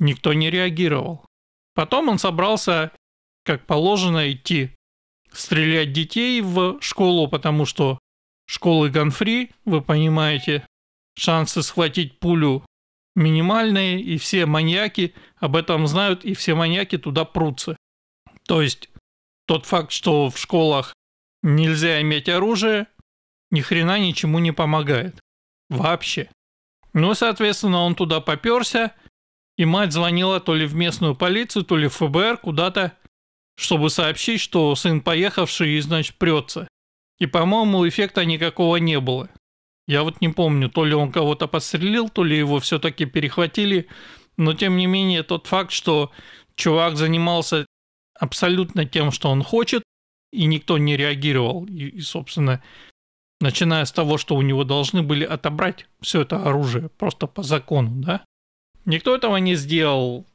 Никто 0.00 0.32
не 0.32 0.50
реагировал. 0.50 1.24
Потом 1.74 2.08
он 2.08 2.18
собрался, 2.18 2.92
как 3.44 3.66
положено, 3.66 4.30
идти 4.32 4.70
стрелять 5.32 5.92
детей 5.92 6.40
в 6.40 6.80
школу, 6.80 7.28
потому 7.28 7.66
что 7.66 7.98
школы 8.46 8.90
ганфри, 8.90 9.50
вы 9.64 9.82
понимаете, 9.82 10.66
шансы 11.16 11.62
схватить 11.62 12.18
пулю 12.18 12.64
минимальные, 13.14 14.00
и 14.00 14.18
все 14.18 14.46
маньяки 14.46 15.14
об 15.36 15.56
этом 15.56 15.86
знают, 15.86 16.24
и 16.24 16.34
все 16.34 16.54
маньяки 16.54 16.98
туда 16.98 17.24
прутся. 17.24 17.76
То 18.46 18.62
есть 18.62 18.90
тот 19.46 19.66
факт, 19.66 19.92
что 19.92 20.30
в 20.30 20.38
школах 20.38 20.94
нельзя 21.42 22.00
иметь 22.02 22.28
оружие, 22.28 22.86
ни 23.50 23.60
хрена 23.60 23.98
ничему 23.98 24.38
не 24.38 24.52
помогает. 24.52 25.18
Вообще. 25.68 26.30
Ну, 26.92 27.14
соответственно, 27.14 27.78
он 27.78 27.94
туда 27.94 28.20
поперся, 28.20 28.94
и 29.56 29.64
мать 29.64 29.92
звонила 29.92 30.40
то 30.40 30.54
ли 30.54 30.66
в 30.66 30.74
местную 30.74 31.14
полицию, 31.14 31.64
то 31.64 31.76
ли 31.76 31.88
в 31.88 31.94
ФБР 31.94 32.38
куда-то, 32.38 32.96
чтобы 33.56 33.90
сообщить, 33.90 34.40
что 34.40 34.74
сын 34.74 35.00
поехавший 35.00 35.70
и, 35.70 35.80
значит, 35.80 36.16
прется. 36.16 36.68
И, 37.18 37.26
по-моему, 37.26 37.86
эффекта 37.88 38.24
никакого 38.24 38.76
не 38.76 39.00
было. 39.00 39.28
Я 39.88 40.02
вот 40.02 40.20
не 40.20 40.28
помню, 40.28 40.68
то 40.68 40.84
ли 40.84 40.94
он 40.94 41.10
кого-то 41.10 41.48
подстрелил, 41.48 42.10
то 42.10 42.22
ли 42.22 42.36
его 42.36 42.60
все-таки 42.60 43.06
перехватили. 43.06 43.88
Но, 44.36 44.52
тем 44.52 44.76
не 44.76 44.86
менее, 44.86 45.22
тот 45.22 45.46
факт, 45.46 45.72
что 45.72 46.12
чувак 46.56 46.96
занимался 46.96 47.64
абсолютно 48.20 48.84
тем, 48.84 49.10
что 49.10 49.30
он 49.30 49.42
хочет, 49.42 49.82
и 50.30 50.44
никто 50.44 50.76
не 50.76 50.94
реагировал. 50.94 51.64
И, 51.64 51.86
и, 51.86 52.00
собственно, 52.02 52.62
начиная 53.40 53.86
с 53.86 53.92
того, 53.92 54.18
что 54.18 54.36
у 54.36 54.42
него 54.42 54.62
должны 54.62 55.02
были 55.02 55.24
отобрать 55.24 55.86
все 56.02 56.20
это 56.20 56.42
оружие 56.42 56.90
просто 56.90 57.26
по 57.26 57.42
закону, 57.42 57.90
да? 58.02 58.24
Никто 58.84 59.14
этого 59.14 59.38
не 59.38 59.54
сделал. 59.54 60.26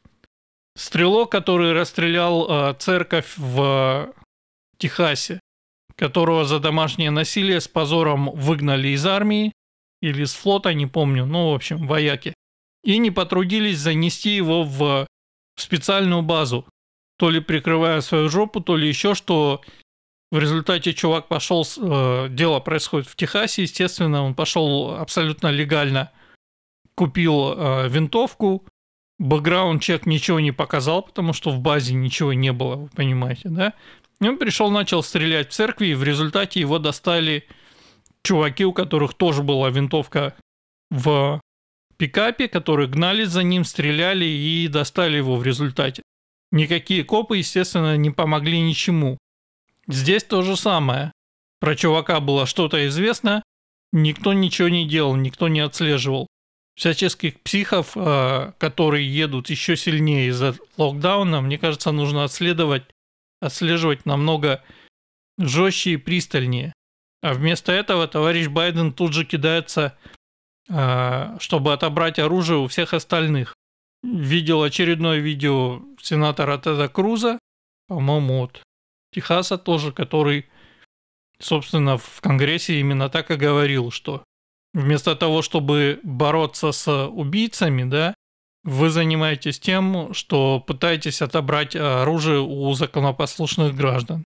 Стрелок, 0.75 1.31
который 1.31 1.74
расстрелял 1.74 2.48
э, 2.50 2.74
церковь 2.79 3.38
в 3.38 4.12
Техасе, 4.79 5.39
которого 5.95 6.45
за 6.45 6.59
домашнее 6.59 7.12
насилие 7.12 7.62
с 7.62 7.67
позором 7.67 8.31
выгнали 8.31 8.89
из 8.89 9.05
армии 9.05 9.53
или 10.01 10.25
с 10.25 10.33
флота, 10.33 10.73
не 10.73 10.85
помню, 10.85 11.25
ну, 11.25 11.51
в 11.51 11.55
общем, 11.55 11.88
вояки, 11.88 12.33
и 12.83 12.97
не 12.97 13.12
потрудились 13.12 13.79
занести 13.79 14.35
его 14.35 14.63
в 14.63 15.07
специальную 15.57 16.21
базу, 16.21 16.65
то 17.17 17.29
ли 17.29 17.39
прикрывая 17.39 18.01
свою 18.01 18.29
жопу, 18.29 18.59
то 18.59 18.75
ли 18.75 18.88
еще 18.88 19.15
что. 19.15 19.62
В 20.31 20.39
результате 20.39 20.93
чувак 20.93 21.27
пошел, 21.27 21.63
э, 21.63 22.27
дело 22.29 22.59
происходит 22.59 23.07
в 23.07 23.15
Техасе, 23.15 23.62
естественно, 23.62 24.23
он 24.23 24.33
пошел 24.33 24.95
абсолютно 24.95 25.50
легально, 25.51 26.12
купил 26.95 27.53
э, 27.55 27.88
винтовку, 27.88 28.65
бэкграунд-чек 29.19 30.07
ничего 30.07 30.39
не 30.39 30.51
показал, 30.51 31.03
потому 31.03 31.33
что 31.33 31.51
в 31.51 31.59
базе 31.59 31.93
ничего 31.93 32.33
не 32.33 32.51
было, 32.51 32.75
вы 32.75 32.89
понимаете, 32.89 33.50
да? 33.50 33.73
Он 34.30 34.38
пришел, 34.38 34.70
начал 34.72 35.03
стрелять 35.03 35.50
в 35.50 35.53
церкви, 35.53 35.88
и 35.88 35.94
в 35.96 36.03
результате 36.03 36.60
его 36.60 36.80
достали 36.80 37.48
чуваки, 38.24 38.65
у 38.65 38.74
которых 38.74 39.13
тоже 39.13 39.44
была 39.44 39.70
винтовка 39.70 40.36
в 40.89 41.42
пикапе, 41.98 42.48
которые 42.48 42.88
гнались 42.88 43.30
за 43.30 43.44
ним, 43.44 43.63
стреляли 43.63 44.25
и 44.25 44.68
достали 44.68 45.18
его 45.18 45.36
в 45.36 45.44
результате. 45.44 46.03
Никакие 46.51 47.03
копы, 47.03 47.38
естественно, 47.38 47.98
не 47.98 48.12
помогли 48.12 48.60
ничему. 48.62 49.18
Здесь 49.88 50.24
то 50.24 50.42
же 50.42 50.56
самое. 50.56 51.12
Про 51.60 51.75
чувака 51.75 52.20
было 52.20 52.46
что-то 52.46 52.86
известно, 52.88 53.42
никто 53.92 54.34
ничего 54.34 54.68
не 54.68 54.88
делал, 54.88 55.15
никто 55.15 55.48
не 55.48 55.62
отслеживал. 55.62 56.27
Всяческих 56.75 57.39
психов, 57.42 57.94
э, 57.96 58.51
которые 58.58 59.08
едут 59.08 59.50
еще 59.50 59.77
сильнее 59.77 60.27
из-за 60.30 60.56
локдауна, 60.77 61.42
мне 61.42 61.58
кажется, 61.58 61.92
нужно 61.92 62.24
отследовать, 62.24 62.84
отслеживать 63.43 64.05
намного 64.05 64.63
жестче 65.38 65.91
и 65.91 65.97
пристальнее. 65.97 66.73
А 67.21 67.33
вместо 67.33 67.71
этого 67.71 68.07
товарищ 68.07 68.47
Байден 68.47 68.93
тут 68.93 69.13
же 69.13 69.25
кидается, 69.25 69.97
а, 70.69 71.38
чтобы 71.39 71.73
отобрать 71.73 72.19
оружие 72.19 72.59
у 72.59 72.67
всех 72.67 72.93
остальных. 72.93 73.55
Видел 74.03 74.62
очередное 74.63 75.19
видео 75.19 75.81
сенатора 76.01 76.57
Теда 76.57 76.89
Круза, 76.89 77.39
по-моему, 77.88 78.43
от 78.43 78.62
Техаса 79.13 79.57
тоже, 79.57 79.91
который, 79.91 80.47
собственно, 81.39 81.97
в 81.97 82.19
Конгрессе 82.21 82.79
именно 82.79 83.09
так 83.09 83.31
и 83.31 83.35
говорил, 83.35 83.91
что 83.91 84.23
вместо 84.73 85.15
того, 85.15 85.41
чтобы 85.41 86.00
бороться 86.03 86.71
с 86.71 87.07
убийцами, 87.07 87.83
да, 87.83 88.13
вы 88.63 88.89
занимаетесь 88.89 89.60
тем, 89.60 90.13
что 90.13 90.60
пытаетесь 90.60 91.22
отобрать 91.22 91.75
оружие 91.75 92.39
у 92.39 92.74
законопослушных 92.74 93.75
граждан 93.75 94.24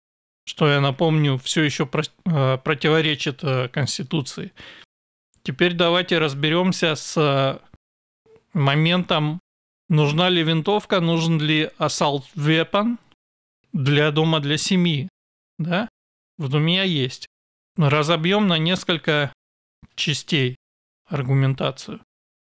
что, 0.47 0.69
я 0.69 0.81
напомню, 0.81 1.39
все 1.39 1.63
еще 1.63 1.91
э, 2.25 2.59
противоречит 2.59 3.43
э, 3.43 3.69
Конституции. 3.69 4.53
Теперь 5.43 5.75
давайте 5.75 6.19
разберемся 6.19 6.95
с 6.95 7.17
э, 7.17 7.59
моментом, 8.53 9.41
нужна 9.89 10.29
ли 10.29 10.43
винтовка, 10.45 11.01
нужен 11.01 11.41
ли 11.41 11.71
assault 11.79 12.25
weapon 12.37 12.97
для 13.73 14.13
дома, 14.13 14.39
для 14.39 14.57
семьи. 14.57 15.09
Да? 15.59 15.89
Вот 16.39 16.55
у 16.55 16.61
меня 16.61 16.85
есть. 16.85 17.27
Разобьем 17.77 18.47
на 18.47 18.57
несколько 18.57 19.33
частей 19.97 20.57
аргументацию. 21.07 22.01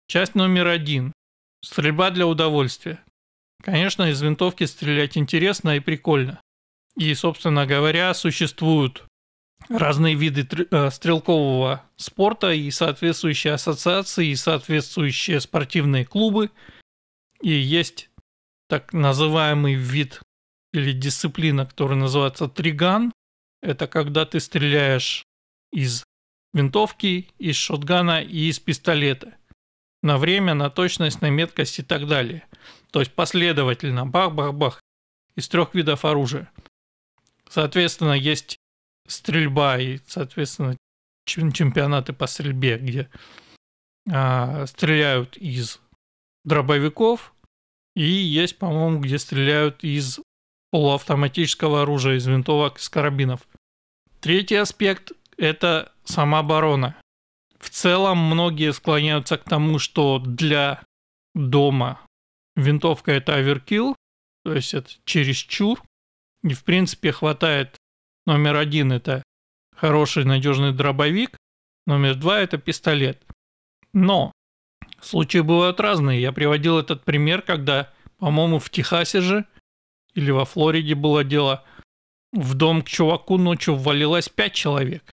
Часть 0.09 0.35
номер 0.35 0.67
один. 0.67 1.13
Стрельба 1.65 2.11
для 2.11 2.27
удовольствия. 2.27 3.03
Конечно, 3.63 4.11
из 4.11 4.21
винтовки 4.21 4.65
стрелять 4.65 5.17
интересно 5.17 5.77
и 5.77 5.81
прикольно. 5.81 6.41
И, 6.97 7.15
собственно 7.15 7.67
говоря, 7.67 8.13
существуют 8.15 9.05
разные 9.69 10.15
виды 10.15 10.47
э, 10.71 10.91
стрелкового 10.91 11.85
спорта 11.97 12.53
и 12.53 12.71
соответствующие 12.71 13.55
ассоциации, 13.55 14.29
и 14.29 14.37
соответствующие 14.37 15.41
спортивные 15.41 16.05
клубы. 16.05 16.51
И 17.41 17.51
есть 17.51 18.11
так 18.69 18.93
называемый 18.93 19.75
вид 19.75 20.21
или 20.73 20.93
дисциплина, 20.93 21.67
который 21.67 21.97
называется 21.97 22.49
триган. 22.49 23.13
Это 23.63 23.87
когда 23.87 24.27
ты 24.27 24.41
стреляешь 24.41 25.25
из 25.73 26.05
винтовки, 26.53 27.29
из 27.39 27.57
шотгана 27.57 28.23
и 28.23 28.49
из 28.49 28.59
пистолета. 28.59 29.37
На 30.03 30.19
время, 30.19 30.55
на 30.55 30.69
точность, 30.71 31.21
на 31.21 31.31
меткость 31.31 31.79
и 31.79 31.83
так 31.83 32.07
далее. 32.07 32.47
То 32.91 33.01
есть 33.01 33.13
последовательно, 33.13 34.05
бах-бах-бах, 34.05 34.81
из 35.37 35.49
трех 35.49 35.75
видов 35.75 36.05
оружия. 36.05 36.51
Соответственно, 37.49 38.13
есть 38.13 38.59
стрельба 39.07 39.79
и, 39.79 39.99
соответственно, 40.07 40.77
чемпионаты 41.27 42.13
по 42.13 42.27
стрельбе, 42.27 42.79
где 42.79 43.09
а, 44.11 44.67
стреляют 44.67 45.37
из 45.37 45.81
дробовиков, 46.45 47.35
и 47.95 48.05
есть, 48.05 48.59
по-моему, 48.59 49.01
где 49.01 49.19
стреляют 49.19 49.85
из 49.85 50.21
полуавтоматического 50.71 51.83
оружия, 51.83 52.17
из 52.17 52.27
винтовок, 52.27 52.79
из 52.79 52.89
карабинов. 52.89 53.47
Третий 54.21 54.57
аспект– 54.57 55.13
это 55.37 55.93
самооборона. 56.05 56.97
В 57.63 57.71
целом 57.71 58.19
многие 58.19 58.73
склоняются 58.73 59.39
к 59.39 59.45
тому, 59.45 59.79
что 59.79 60.19
для 60.19 60.83
дома 61.33 62.01
винтовка– 62.57 63.13
это 63.13 63.37
оверкилл, 63.37 63.95
то 64.45 64.53
есть 64.53 64.75
это 64.75 64.91
чересчур, 65.05 65.81
и 66.43 66.55
в 66.55 66.65
принципе 66.65 67.13
хватает 67.13 67.77
номер 68.27 68.57
один 68.57 68.91
это 68.91 69.23
хороший 69.77 70.25
надежный 70.25 70.73
дробовик, 70.73 71.37
номер 71.87 72.17
два 72.17 72.41
это 72.41 72.59
пистолет. 72.59 73.23
Но 73.93 74.33
случаи 75.01 75.39
бывают 75.39 75.79
разные. 75.79 76.21
Я 76.21 76.33
приводил 76.33 76.81
этот 76.81 77.05
пример, 77.05 77.43
когда, 77.43 77.93
по-моему, 78.19 78.59
в 78.59 78.71
Техасе 78.71 79.21
же 79.21 79.47
или 80.15 80.33
во 80.33 80.45
Флориде 80.45 80.97
было 80.97 81.23
дело, 81.23 81.65
в 82.33 82.55
дом 82.55 82.83
к 82.83 82.89
чуваку 82.89 83.39
ночью 83.39 83.77
ввалилось 83.77 84.29
пять 84.29 84.55
человек. 84.55 85.05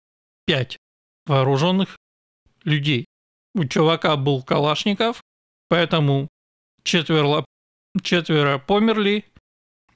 Пять 0.47 0.77
вооруженных 1.27 1.98
людей. 2.63 3.06
У 3.56 3.65
чувака 3.65 4.15
был 4.15 4.43
Калашников, 4.43 5.22
поэтому 5.67 6.28
четверо, 6.84 7.45
четверо 8.02 8.58
померли, 8.60 9.26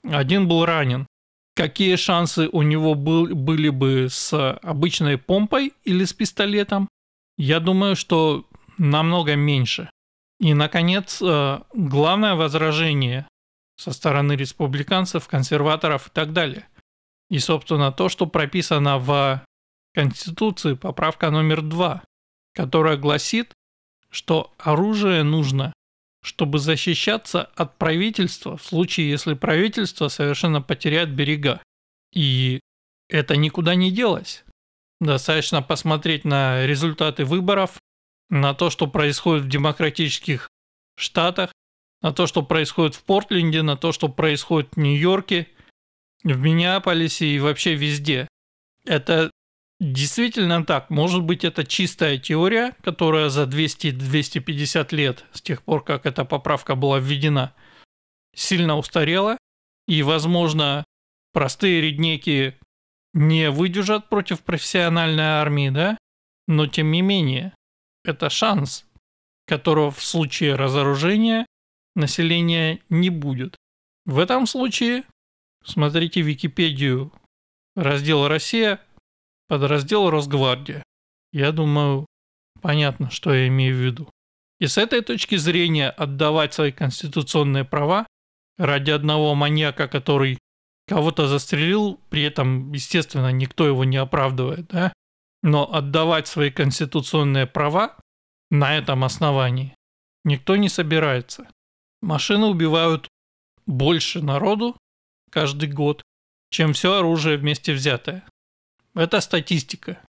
один 0.03 0.47
был 0.47 0.65
ранен 0.65 1.07
какие 1.55 1.95
шансы 1.95 2.49
у 2.51 2.61
него 2.61 2.95
был, 2.95 3.27
были 3.27 3.69
бы 3.69 4.07
с 4.09 4.53
обычной 4.57 5.17
помпой 5.17 5.73
или 5.83 6.05
с 6.05 6.13
пистолетом, 6.13 6.89
я 7.37 7.59
думаю, 7.59 7.95
что 7.95 8.45
намного 8.77 9.35
меньше. 9.35 9.89
И, 10.39 10.53
наконец, 10.53 11.21
э, 11.21 11.59
главное 11.73 12.35
возражение 12.35 13.27
со 13.75 13.91
стороны 13.91 14.33
республиканцев, 14.33 15.27
консерваторов 15.27 16.07
и 16.07 16.11
так 16.11 16.33
далее. 16.33 16.67
И, 17.29 17.39
собственно, 17.39 17.91
то, 17.91 18.09
что 18.09 18.27
прописано 18.27 18.97
в 18.99 19.43
Конституции, 19.93 20.73
поправка 20.73 21.31
номер 21.31 21.61
два, 21.61 22.03
которая 22.53 22.97
гласит, 22.97 23.53
что 24.09 24.53
оружие 24.57 25.23
нужно 25.23 25.73
чтобы 26.23 26.57
защищаться 26.57 27.43
от 27.55 27.77
правительства 27.77 28.55
в 28.57 28.63
случае, 28.63 29.09
если 29.09 29.33
правительство 29.33 30.07
совершенно 30.07 30.61
потеряет 30.61 31.13
берега. 31.13 31.61
И 32.13 32.61
это 33.09 33.35
никуда 33.35 33.75
не 33.75 33.91
делось. 33.91 34.45
Достаточно 35.01 35.61
посмотреть 35.61 36.23
на 36.23 36.65
результаты 36.65 37.25
выборов, 37.25 37.77
на 38.29 38.53
то, 38.53 38.69
что 38.69 38.87
происходит 38.87 39.43
в 39.43 39.49
демократических 39.49 40.47
штатах, 40.97 41.51
на 42.01 42.13
то, 42.13 42.25
что 42.25 42.41
происходит 42.41 42.95
в 42.95 43.03
Портленде, 43.03 43.61
на 43.61 43.75
то, 43.75 43.91
что 43.91 44.07
происходит 44.07 44.69
в 44.75 44.79
Нью-Йорке, 44.79 45.49
в 46.23 46.37
Миннеаполисе 46.37 47.27
и 47.27 47.39
вообще 47.39 47.75
везде. 47.75 48.29
Это 48.85 49.29
Действительно 49.79 50.65
так. 50.65 50.89
Может 50.89 51.23
быть, 51.23 51.43
это 51.43 51.65
чистая 51.65 52.17
теория, 52.17 52.73
которая 52.83 53.29
за 53.29 53.43
200-250 53.43 54.95
лет, 54.95 55.25
с 55.33 55.41
тех 55.41 55.63
пор, 55.63 55.83
как 55.83 56.05
эта 56.05 56.25
поправка 56.25 56.75
была 56.75 56.99
введена, 56.99 57.53
сильно 58.35 58.77
устарела. 58.77 59.37
И, 59.87 60.01
возможно, 60.01 60.85
простые 61.33 61.81
реднеки 61.81 62.57
не 63.13 63.49
выдержат 63.49 64.07
против 64.09 64.41
профессиональной 64.43 65.23
армии, 65.23 65.69
да? 65.69 65.97
Но, 66.47 66.67
тем 66.67 66.91
не 66.91 67.01
менее, 67.01 67.53
это 68.05 68.29
шанс, 68.29 68.85
которого 69.45 69.91
в 69.91 70.03
случае 70.03 70.55
разоружения 70.55 71.45
населения 71.95 72.79
не 72.89 73.09
будет. 73.09 73.57
В 74.05 74.19
этом 74.19 74.47
случае, 74.47 75.03
смотрите 75.63 76.21
Википедию, 76.21 77.11
раздел 77.75 78.27
«Россия», 78.27 78.79
подраздел 79.47 80.09
Росгвардия. 80.09 80.83
Я 81.31 81.51
думаю, 81.51 82.05
понятно, 82.61 83.09
что 83.09 83.33
я 83.33 83.47
имею 83.47 83.75
в 83.75 83.79
виду. 83.79 84.09
И 84.59 84.67
с 84.67 84.77
этой 84.77 85.01
точки 85.01 85.35
зрения 85.35 85.89
отдавать 85.89 86.53
свои 86.53 86.71
конституционные 86.71 87.65
права 87.65 88.07
ради 88.57 88.91
одного 88.91 89.35
маньяка, 89.35 89.87
который 89.87 90.37
кого-то 90.87 91.27
застрелил, 91.27 91.99
при 92.09 92.23
этом, 92.23 92.71
естественно, 92.71 93.31
никто 93.31 93.67
его 93.67 93.83
не 93.83 93.97
оправдывает, 93.97 94.67
да? 94.67 94.93
Но 95.41 95.73
отдавать 95.73 96.27
свои 96.27 96.51
конституционные 96.51 97.47
права 97.47 97.97
на 98.49 98.77
этом 98.77 99.03
основании 99.03 99.75
никто 100.23 100.55
не 100.55 100.69
собирается. 100.69 101.47
Машины 102.01 102.45
убивают 102.45 103.07
больше 103.65 104.21
народу 104.21 104.77
каждый 105.29 105.69
год, 105.69 106.01
чем 106.49 106.73
все 106.73 106.97
оружие 106.99 107.37
вместе 107.37 107.73
взятое. 107.73 108.25
Это 108.95 109.21
статистика. 109.21 110.01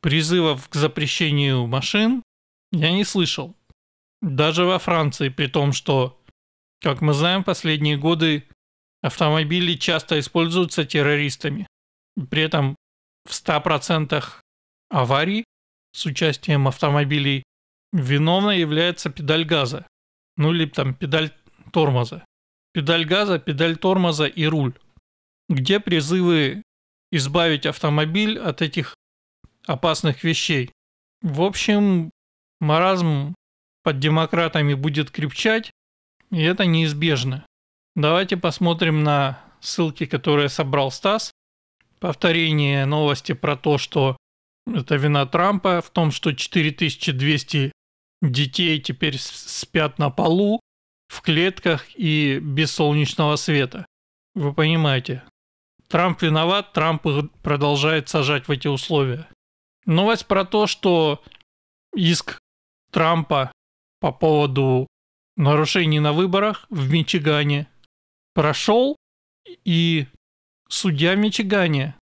Призывов 0.00 0.68
к 0.68 0.74
запрещению 0.74 1.66
машин 1.66 2.22
я 2.72 2.90
не 2.90 3.04
слышал. 3.04 3.54
Даже 4.22 4.64
во 4.64 4.78
Франции, 4.78 5.28
при 5.28 5.46
том, 5.46 5.72
что, 5.72 6.22
как 6.80 7.02
мы 7.02 7.12
знаем, 7.12 7.44
последние 7.44 7.98
годы 7.98 8.48
автомобили 9.02 9.74
часто 9.74 10.18
используются 10.18 10.84
террористами. 10.84 11.66
При 12.30 12.42
этом 12.42 12.76
в 13.26 13.32
100% 13.32 14.24
аварий 14.90 15.44
с 15.92 16.06
участием 16.06 16.68
автомобилей 16.68 17.42
виновна 17.92 18.50
является 18.50 19.10
педаль 19.10 19.44
газа. 19.44 19.86
Ну 20.36 20.52
или 20.52 20.66
там 20.66 20.94
педаль 20.94 21.30
тормоза. 21.72 22.24
Педаль 22.72 23.04
газа, 23.04 23.38
педаль 23.38 23.76
тормоза 23.76 24.26
и 24.26 24.46
руль. 24.46 24.74
Где 25.48 25.80
призывы 25.80 26.62
избавить 27.10 27.66
автомобиль 27.66 28.38
от 28.38 28.62
этих 28.62 28.94
опасных 29.66 30.24
вещей. 30.24 30.70
В 31.22 31.42
общем, 31.42 32.10
маразм 32.60 33.34
под 33.82 33.98
демократами 33.98 34.74
будет 34.74 35.10
крепчать, 35.10 35.70
и 36.30 36.42
это 36.42 36.66
неизбежно. 36.66 37.46
Давайте 37.94 38.36
посмотрим 38.36 39.04
на 39.04 39.40
ссылки, 39.60 40.06
которые 40.06 40.48
собрал 40.48 40.90
Стас. 40.90 41.32
Повторение 42.00 42.84
новости 42.86 43.32
про 43.32 43.56
то, 43.56 43.78
что 43.78 44.16
это 44.66 44.96
вина 44.96 45.26
Трампа 45.26 45.80
в 45.80 45.90
том, 45.90 46.10
что 46.10 46.32
4200 46.32 47.72
детей 48.22 48.80
теперь 48.80 49.18
спят 49.18 49.98
на 49.98 50.10
полу, 50.10 50.60
в 51.08 51.20
клетках 51.22 51.86
и 51.94 52.38
без 52.40 52.72
солнечного 52.72 53.36
света. 53.36 53.86
Вы 54.34 54.52
понимаете, 54.52 55.22
Трамп 55.88 56.22
виноват, 56.22 56.72
Трамп 56.72 57.06
продолжает 57.42 58.08
сажать 58.08 58.48
в 58.48 58.50
эти 58.50 58.68
условия. 58.68 59.28
Новость 59.86 60.26
про 60.26 60.44
то, 60.44 60.66
что 60.66 61.22
иск 61.94 62.38
Трампа 62.90 63.52
по 64.00 64.12
поводу 64.12 64.86
нарушений 65.36 66.00
на 66.00 66.12
выборах 66.12 66.66
в 66.70 66.90
Мичигане 66.90 67.68
прошел, 68.34 68.96
и 69.64 70.06
судья 70.68 71.14
Мичигане 71.14 71.96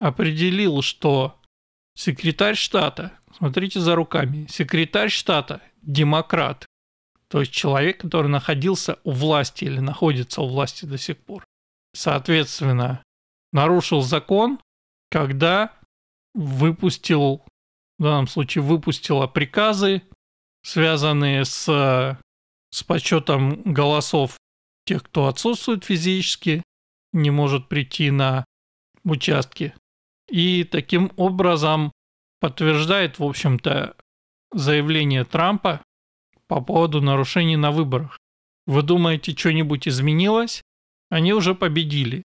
определил, 0.00 0.82
что 0.82 1.40
секретарь 1.94 2.56
штата, 2.56 3.12
смотрите 3.36 3.80
за 3.80 3.94
руками, 3.94 4.46
секретарь 4.48 5.10
штата 5.10 5.62
демократ, 5.82 6.66
то 7.28 7.40
есть 7.40 7.52
человек, 7.52 8.00
который 8.00 8.28
находился 8.28 8.98
у 9.04 9.10
власти 9.10 9.64
или 9.64 9.80
находится 9.80 10.42
у 10.42 10.48
власти 10.48 10.84
до 10.84 10.98
сих 10.98 11.18
пор. 11.18 11.44
Соответственно, 11.94 13.02
нарушил 13.56 14.02
закон, 14.02 14.60
когда 15.10 15.72
выпустил, 16.34 17.42
в 17.98 18.02
данном 18.02 18.26
случае 18.26 18.62
выпустила 18.62 19.26
приказы, 19.26 20.02
связанные 20.62 21.46
с, 21.46 21.64
с 22.70 22.82
подсчетом 22.82 23.62
голосов 23.62 24.36
тех, 24.84 25.02
кто 25.04 25.26
отсутствует 25.26 25.84
физически, 25.84 26.62
не 27.14 27.30
может 27.30 27.68
прийти 27.68 28.10
на 28.10 28.44
участки. 29.04 29.74
И 30.28 30.64
таким 30.64 31.10
образом 31.16 31.92
подтверждает, 32.40 33.18
в 33.18 33.24
общем-то, 33.24 33.96
заявление 34.52 35.24
Трампа 35.24 35.82
по 36.46 36.60
поводу 36.60 37.00
нарушений 37.00 37.56
на 37.56 37.70
выборах. 37.70 38.18
Вы 38.66 38.82
думаете, 38.82 39.34
что-нибудь 39.34 39.88
изменилось? 39.88 40.60
Они 41.08 41.32
уже 41.32 41.54
победили. 41.54 42.22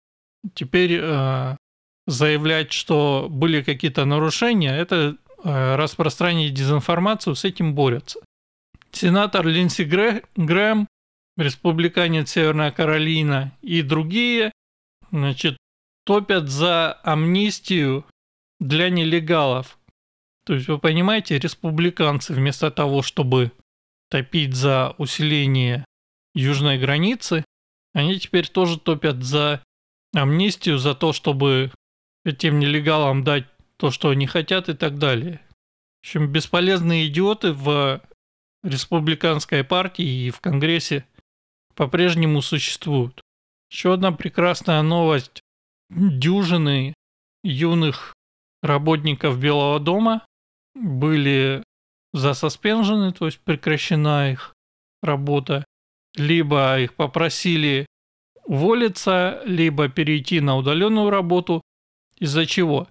Теперь 0.53 0.99
э, 1.01 1.57
заявлять, 2.05 2.71
что 2.71 3.27
были 3.29 3.61
какие-то 3.61 4.05
нарушения, 4.05 4.75
это 4.75 5.17
э, 5.43 5.75
распространить 5.75 6.53
дезинформацию, 6.53 7.35
с 7.35 7.43
этим 7.43 7.75
борются. 7.75 8.19
Сенатор 8.91 9.45
Линдси 9.45 9.83
Грэ, 9.83 10.23
Грэм, 10.35 10.87
республиканец 11.37 12.31
Северная 12.31 12.71
Каролина 12.71 13.51
и 13.61 13.81
другие, 13.81 14.51
значит, 15.11 15.57
топят 16.05 16.49
за 16.49 16.93
амнистию 17.03 18.05
для 18.59 18.89
нелегалов. 18.89 19.77
То 20.45 20.53
есть, 20.53 20.67
вы 20.67 20.79
понимаете, 20.79 21.37
республиканцы 21.37 22.33
вместо 22.33 22.71
того, 22.71 23.01
чтобы 23.01 23.51
топить 24.09 24.55
за 24.55 24.95
усиление 24.97 25.83
южной 26.33 26.79
границы, 26.79 27.43
они 27.93 28.17
теперь 28.19 28.47
тоже 28.47 28.79
топят 28.79 29.23
за 29.23 29.61
амнистию, 30.13 30.77
за 30.77 30.95
то, 30.95 31.13
чтобы 31.13 31.71
этим 32.25 32.59
нелегалам 32.59 33.23
дать 33.23 33.45
то, 33.77 33.91
что 33.91 34.09
они 34.09 34.27
хотят 34.27 34.69
и 34.69 34.73
так 34.73 34.97
далее. 34.97 35.41
В 36.01 36.07
общем, 36.07 36.31
бесполезные 36.31 37.07
идиоты 37.07 37.53
в 37.53 38.01
республиканской 38.63 39.63
партии 39.63 40.27
и 40.27 40.31
в 40.31 40.39
Конгрессе 40.39 41.05
по-прежнему 41.75 42.41
существуют. 42.41 43.21
Еще 43.69 43.93
одна 43.93 44.11
прекрасная 44.11 44.81
новость. 44.81 45.41
Дюжины 45.89 46.93
юных 47.43 48.13
работников 48.61 49.39
Белого 49.39 49.79
дома 49.79 50.25
были 50.75 51.63
засоспенжены, 52.13 53.13
то 53.13 53.25
есть 53.25 53.39
прекращена 53.39 54.31
их 54.31 54.53
работа, 55.01 55.65
либо 56.15 56.79
их 56.79 56.93
попросили 56.95 57.85
уволиться, 58.47 59.41
либо 59.45 59.89
перейти 59.89 60.39
на 60.39 60.57
удаленную 60.57 61.09
работу. 61.09 61.61
Из-за 62.17 62.45
чего? 62.45 62.87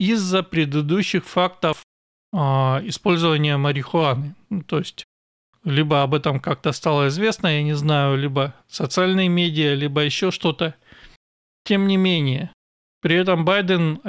Из-за 0.00 0.42
предыдущих 0.42 1.24
фактов 1.24 1.84
э, 2.32 2.36
использования 2.36 3.56
марихуаны. 3.56 4.34
Ну, 4.48 4.62
то 4.62 4.78
есть, 4.78 5.04
либо 5.64 6.02
об 6.02 6.14
этом 6.14 6.40
как-то 6.40 6.72
стало 6.72 7.08
известно, 7.08 7.46
я 7.48 7.62
не 7.62 7.74
знаю, 7.74 8.16
либо 8.16 8.54
социальные 8.66 9.28
медиа, 9.28 9.74
либо 9.74 10.02
еще 10.02 10.30
что-то. 10.30 10.74
Тем 11.64 11.86
не 11.86 11.98
менее, 11.98 12.50
при 13.02 13.16
этом 13.16 13.44
Байден 13.44 14.00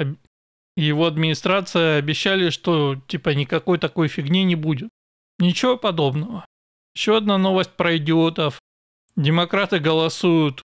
его 0.76 1.06
администрация 1.06 1.98
обещали, 1.98 2.48
что 2.50 2.96
типа 3.06 3.30
никакой 3.30 3.78
такой 3.78 4.08
фигни 4.08 4.44
не 4.44 4.56
будет. 4.56 4.88
Ничего 5.38 5.76
подобного. 5.76 6.46
Еще 6.94 7.16
одна 7.16 7.38
новость 7.38 7.72
про 7.72 7.96
идиотов. 7.98 8.58
Демократы 9.16 9.78
голосуют 9.78 10.62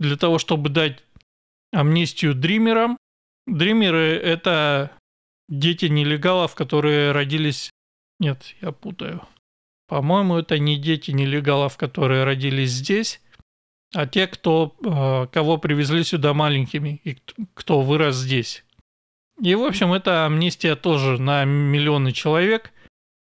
для 0.00 0.16
того, 0.16 0.38
чтобы 0.38 0.70
дать 0.70 1.04
амнистию 1.72 2.34
дримерам. 2.34 2.96
Дримеры– 3.46 4.16
это 4.24 4.92
дети 5.48 5.86
нелегалов, 5.86 6.56
которые 6.56 7.12
родились... 7.12 7.70
Нет, 8.18 8.56
я 8.60 8.72
путаю. 8.72 9.22
По-моему, 9.86 10.36
это 10.36 10.58
не 10.58 10.76
дети 10.76 11.10
нелегалов, 11.10 11.76
которые 11.76 12.24
родились 12.24 12.70
здесь, 12.70 13.20
а 13.92 14.06
те, 14.06 14.26
кто, 14.26 14.76
э, 14.84 15.26
кого 15.32 15.58
привезли 15.58 16.04
сюда 16.04 16.32
маленькими 16.32 17.00
и 17.04 17.18
кто 17.54 17.80
вырос 17.80 18.16
здесь. 18.16 18.64
И, 19.42 19.54
в 19.54 19.64
общем, 19.64 19.92
эта 19.92 20.26
амнистия 20.26 20.76
тоже 20.76 21.20
на 21.20 21.44
миллионы 21.44 22.12
человек. 22.12 22.72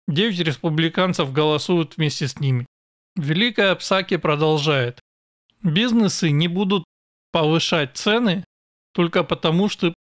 Девять 0.06 0.40
республиканцев 0.40 1.32
голосуют 1.32 1.96
вместе 1.96 2.28
с 2.28 2.38
ними. 2.40 2.66
Великая 3.16 3.74
Псаки 3.76 4.16
продолжает. 4.16 5.00
Бизнесы 5.62 6.30
не 6.30 6.48
будут 6.48 6.84
повышать 7.32 7.96
цены 7.96 8.44
только 8.92 9.24
потому, 9.24 9.68
что, 9.68 9.94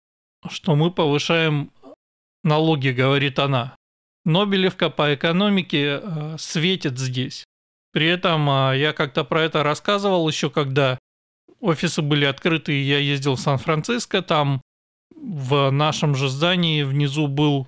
что 0.50 0.76
мы 0.76 0.92
повышаем 0.92 1.72
налоги, 2.44 2.90
говорит 2.90 3.40
она. 3.40 3.76
Нобелевка 4.26 4.90
по 4.90 5.14
экономике 5.14 6.02
э, 6.02 6.36
светит 6.38 6.98
здесь. 6.98 7.44
При 7.92 8.08
этом 8.08 8.50
э, 8.50 8.78
я 8.78 8.94
как-то 8.94 9.24
про 9.24 9.42
это 9.44 9.64
рассказывал 9.64 10.28
еще, 10.28 10.50
когда 10.50 10.98
офисы 11.60 12.02
были 12.02 12.26
открыты, 12.26 12.74
и 12.74 12.84
я 12.84 13.00
ездил 13.00 13.36
в 13.36 13.40
Сан-Франциско, 13.40 14.22
там 14.22 14.62
в 15.16 15.70
нашем 15.72 16.16
же 16.16 16.30
здании 16.30 16.84
внизу 16.84 17.28
был 17.28 17.68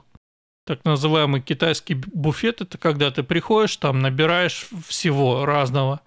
так 0.66 0.86
называемый 0.86 1.42
китайский 1.42 1.96
буфет. 1.96 2.62
Это 2.62 2.78
когда 2.78 3.12
ты 3.12 3.24
приходишь, 3.24 3.76
там 3.78 4.00
набираешь 4.00 4.68
всего 4.88 5.46
разного 5.46 6.02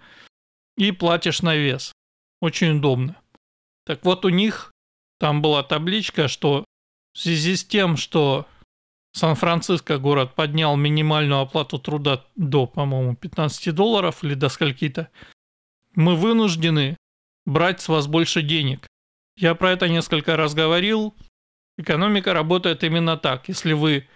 и 0.77 0.93
платишь 0.93 1.43
на 1.43 1.57
вес. 1.57 1.93
Очень 2.41 2.79
удобно. 2.79 3.17
Так 3.87 4.05
вот 4.05 4.25
у 4.25 4.29
них 4.29 4.73
там 5.19 5.43
была 5.43 5.63
табличка, 5.63 6.29
что 6.29 6.65
в 7.13 7.19
связи 7.19 7.57
с 7.57 7.65
тем, 7.65 7.97
что 7.97 8.47
Сан-Франциско 9.13 9.99
город 9.99 10.35
поднял 10.35 10.77
минимальную 10.77 11.41
оплату 11.41 11.79
труда 11.79 12.25
до, 12.35 12.67
по-моему, 12.67 13.15
15 13.15 13.75
долларов 13.75 14.25
или 14.25 14.35
до 14.35 14.49
скольки-то, 14.49 15.09
мы 15.95 16.17
вынуждены 16.17 16.97
брать 17.47 17.81
с 17.81 17.89
вас 17.89 18.09
больше 18.09 18.43
денег. 18.43 18.87
Я 19.37 19.55
про 19.55 19.71
это 19.71 19.89
несколько 19.89 20.37
раз 20.37 20.55
говорил. 20.55 21.15
Экономика 21.79 22.33
работает 22.33 22.83
именно 22.83 23.17
так. 23.17 23.49
Если 23.49 23.73
вы 23.73 24.09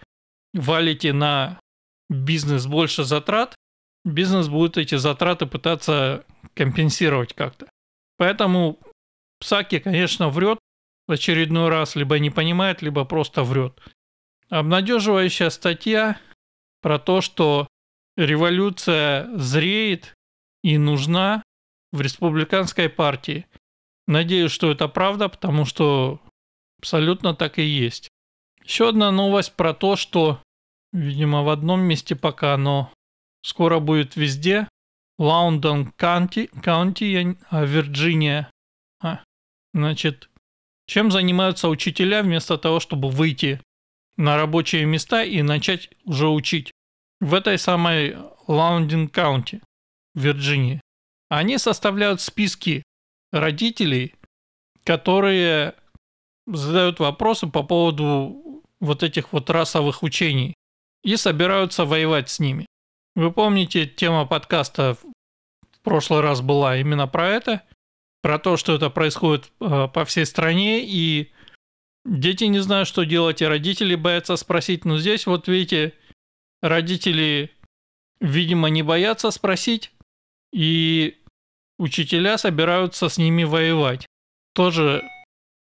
валите 0.52 1.12
на 1.12 1.60
бизнес 2.08 2.66
больше 2.66 3.04
затрат, 3.04 3.54
бизнес 4.04 4.48
будет 4.48 4.78
эти 4.78 4.96
затраты 4.96 5.46
пытаться 5.46 6.24
компенсировать 6.54 7.34
как-то. 7.34 7.66
Поэтому 8.16 8.78
Псаки, 9.40 9.78
конечно, 9.78 10.28
врет 10.28 10.58
в 11.06 11.12
очередной 11.12 11.68
раз, 11.68 11.96
либо 11.96 12.18
не 12.18 12.30
понимает, 12.30 12.82
либо 12.82 13.04
просто 13.04 13.42
врет. 13.42 13.80
Обнадеживающая 14.50 15.50
статья 15.50 16.20
про 16.80 16.98
то, 16.98 17.20
что 17.20 17.68
революция 18.16 19.28
зреет 19.36 20.14
и 20.62 20.76
нужна 20.78 21.42
в 21.92 22.00
республиканской 22.00 22.88
партии. 22.88 23.46
Надеюсь, 24.06 24.52
что 24.52 24.70
это 24.70 24.88
правда, 24.88 25.28
потому 25.28 25.64
что 25.64 26.20
абсолютно 26.78 27.34
так 27.34 27.58
и 27.58 27.62
есть. 27.62 28.08
Еще 28.64 28.88
одна 28.88 29.10
новость 29.10 29.54
про 29.54 29.72
то, 29.72 29.96
что, 29.96 30.42
видимо, 30.92 31.42
в 31.42 31.48
одном 31.48 31.80
месте 31.80 32.16
пока, 32.16 32.56
но 32.56 32.92
скоро 33.42 33.78
будет 33.78 34.16
везде. 34.16 34.68
Loudoun 35.18 35.92
County, 35.96 36.46
County, 36.62 37.36
Вирджиния. 37.50 38.50
А, 39.02 39.24
значит, 39.74 40.30
чем 40.86 41.10
занимаются 41.10 41.68
учителя 41.68 42.22
вместо 42.22 42.56
того, 42.56 42.78
чтобы 42.80 43.10
выйти 43.10 43.60
на 44.16 44.36
рабочие 44.36 44.84
места 44.84 45.22
и 45.22 45.42
начать 45.42 45.90
уже 46.04 46.28
учить? 46.28 46.72
В 47.20 47.34
этой 47.34 47.58
самой 47.58 48.16
Лаундин 48.46 49.08
Каунти, 49.08 49.60
Вирджинии. 50.14 50.80
Они 51.28 51.58
составляют 51.58 52.20
списки 52.20 52.84
родителей, 53.32 54.14
которые 54.84 55.74
задают 56.46 57.00
вопросы 57.00 57.46
по 57.46 57.62
поводу 57.62 58.64
вот 58.80 59.02
этих 59.02 59.32
вот 59.32 59.50
расовых 59.50 60.02
учений 60.02 60.54
и 61.02 61.16
собираются 61.16 61.84
воевать 61.84 62.30
с 62.30 62.38
ними. 62.38 62.66
Вы 63.18 63.32
помните, 63.32 63.84
тема 63.84 64.26
подкаста 64.26 64.94
в 64.94 65.80
прошлый 65.82 66.20
раз 66.20 66.40
была 66.40 66.76
именно 66.76 67.08
про 67.08 67.26
это, 67.26 67.64
про 68.22 68.38
то, 68.38 68.56
что 68.56 68.76
это 68.76 68.90
происходит 68.90 69.50
э, 69.58 69.88
по 69.92 70.04
всей 70.04 70.24
стране, 70.24 70.84
и 70.84 71.32
дети 72.04 72.44
не 72.44 72.60
знают, 72.60 72.86
что 72.86 73.02
делать, 73.02 73.42
и 73.42 73.46
родители 73.46 73.96
боятся 73.96 74.36
спросить. 74.36 74.84
Но 74.84 74.98
здесь 74.98 75.26
вот 75.26 75.48
видите, 75.48 75.94
родители, 76.62 77.50
видимо, 78.20 78.68
не 78.68 78.84
боятся 78.84 79.32
спросить, 79.32 79.90
и 80.52 81.20
учителя 81.76 82.38
собираются 82.38 83.08
с 83.08 83.18
ними 83.18 83.42
воевать. 83.42 84.06
Тоже 84.54 85.02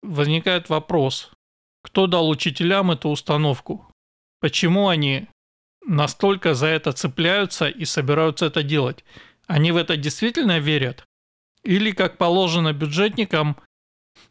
возникает 0.04 0.68
вопрос, 0.68 1.32
кто 1.82 2.08
дал 2.08 2.28
учителям 2.28 2.92
эту 2.92 3.08
установку? 3.08 3.90
Почему 4.42 4.90
они 4.90 5.30
настолько 5.88 6.54
за 6.54 6.68
это 6.68 6.92
цепляются 6.92 7.68
и 7.68 7.86
собираются 7.86 8.46
это 8.46 8.62
делать? 8.62 9.04
Они 9.48 9.72
в 9.72 9.78
это 9.78 9.98
действительно 9.98 10.60
верят? 10.60 11.06
Или, 11.64 11.92
как 11.92 12.18
положено 12.18 12.74
бюджетникам, 12.74 13.58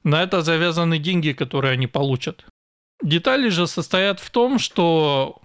на 0.05 0.23
это 0.23 0.43
завязаны 0.43 0.99
деньги, 0.99 1.33
которые 1.33 1.73
они 1.73 1.87
получат? 1.87 2.47
Детали 3.03 3.49
же 3.49 3.67
состоят 3.67 4.21
в 4.21 4.31
том, 4.31 4.59
что 4.59 5.41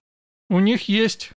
у 0.50 0.60
них 0.60 0.88
есть 0.90 1.32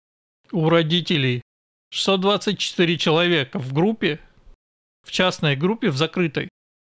у 0.51 0.69
родителей 0.69 1.43
624 1.91 2.99
человека 2.99 3.59
в 3.59 3.73
группе, 3.73 4.21
в 5.03 5.11
частной 5.11 5.57
группе, 5.57 5.91
в 5.91 5.97
закрытой, 5.97 6.49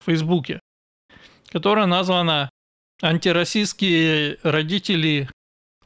в 0.00 0.04
Фейсбуке, 0.04 0.60
которая 1.48 1.86
названа 1.86 2.50
«Антироссийские 3.02 4.38
родители 4.42 5.28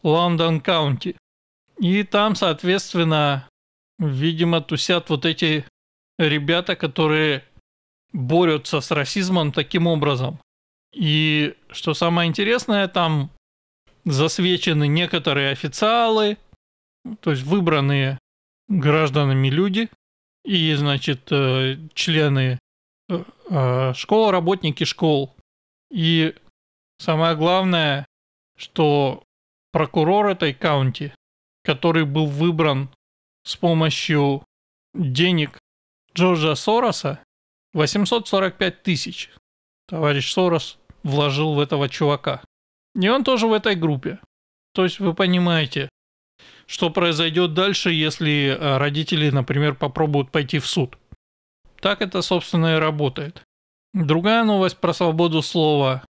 Лондон 0.03 0.61
Каунти». 0.61 1.17
И 1.79 2.03
там, 2.03 2.35
соответственно, 2.35 3.49
видимо, 3.99 4.61
тусят 4.61 5.11
вот 5.11 5.25
эти 5.25 5.65
ребята, 6.19 6.77
которые 6.77 7.45
борются 8.13 8.81
с 8.81 8.91
расизмом 8.91 9.53
таким 9.53 9.87
образом. 9.87 10.41
И 10.93 11.55
что 11.71 11.95
самое 11.95 12.29
интересное, 12.29 12.89
там 12.89 13.31
засвечены 14.05 14.89
некоторые 14.89 15.51
официалы, 15.51 16.39
то 17.21 17.31
есть 17.31 17.43
выбранные 17.43 18.19
гражданами 18.69 19.49
люди, 19.49 19.89
и, 20.45 20.75
значит, 20.75 21.31
э, 21.31 21.77
члены 21.95 22.59
э, 23.09 23.25
э, 23.51 23.93
школ, 23.95 24.31
работники 24.31 24.85
школ. 24.85 25.35
И 25.91 26.35
самое 26.99 27.37
главное, 27.37 28.07
что 28.57 29.23
прокурор 29.73 30.29
этой 30.29 30.55
каунти, 30.55 31.13
который 31.69 32.07
был 32.07 32.25
выбран 32.25 32.89
с 33.43 33.55
помощью 33.55 34.43
денег 34.95 35.59
Джорджа 36.15 36.55
Сороса, 36.55 37.23
845 37.75 38.83
тысяч. 38.83 39.31
Товарищ 39.87 40.33
Сорос 40.33 40.79
вложил 41.03 41.53
в 41.53 41.61
этого 41.61 41.91
чувака. 41.91 42.43
И 42.95 43.07
он 43.11 43.23
тоже 43.23 43.47
в 43.47 43.53
этой 43.53 43.75
группе. 43.75 44.19
То 44.73 44.85
есть 44.85 44.99
вы 44.99 45.13
понимаете, 45.13 45.91
что 46.65 46.89
произойдет 46.89 47.53
дальше, 47.53 47.91
если 47.91 48.57
э, 48.59 48.79
родители, 48.79 49.29
например, 49.29 49.75
попробуют 49.75 50.31
пойти 50.31 50.61
в 50.61 50.67
суд. 50.67 50.97
Так 51.83 52.01
это, 52.01 52.23
собственно, 52.23 52.77
и 52.77 52.81
работает. 52.81 53.43
Другая 53.93 54.43
новость 54.43 54.79
про 54.79 54.95
свободу 54.95 55.43
слова. 55.43 56.03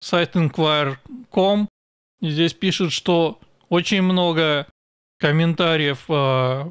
Сайт 0.00 0.34
Inquire.com 0.34 1.68
здесь 2.20 2.52
пишет, 2.52 2.90
что 2.90 3.38
очень 3.68 4.02
много 4.02 4.66
комментариев 5.18 6.04
э, 6.08 6.70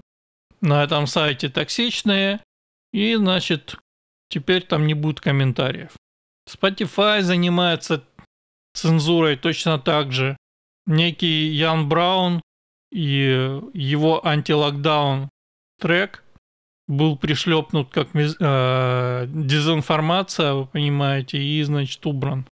на 0.61 0.83
этом 0.83 1.07
сайте 1.07 1.49
токсичные, 1.49 2.39
и, 2.91 3.15
значит, 3.15 3.75
теперь 4.29 4.63
там 4.63 4.87
не 4.87 4.93
будет 4.93 5.19
комментариев. 5.19 5.91
Spotify 6.49 7.21
занимается 7.21 8.03
цензурой 8.73 9.35
точно 9.35 9.79
так 9.79 10.11
же. 10.11 10.37
Некий 10.85 11.47
Ян 11.49 11.87
Браун 11.87 12.41
и 12.91 13.61
его 13.73 14.25
антилокдаун 14.25 15.29
трек 15.79 16.23
был 16.87 17.17
пришлепнут 17.17 17.89
как 17.89 18.09
э, 18.13 19.25
дезинформация, 19.27 20.53
вы 20.53 20.65
понимаете, 20.67 21.41
и, 21.41 21.63
значит, 21.63 22.05
убран. 22.05 22.45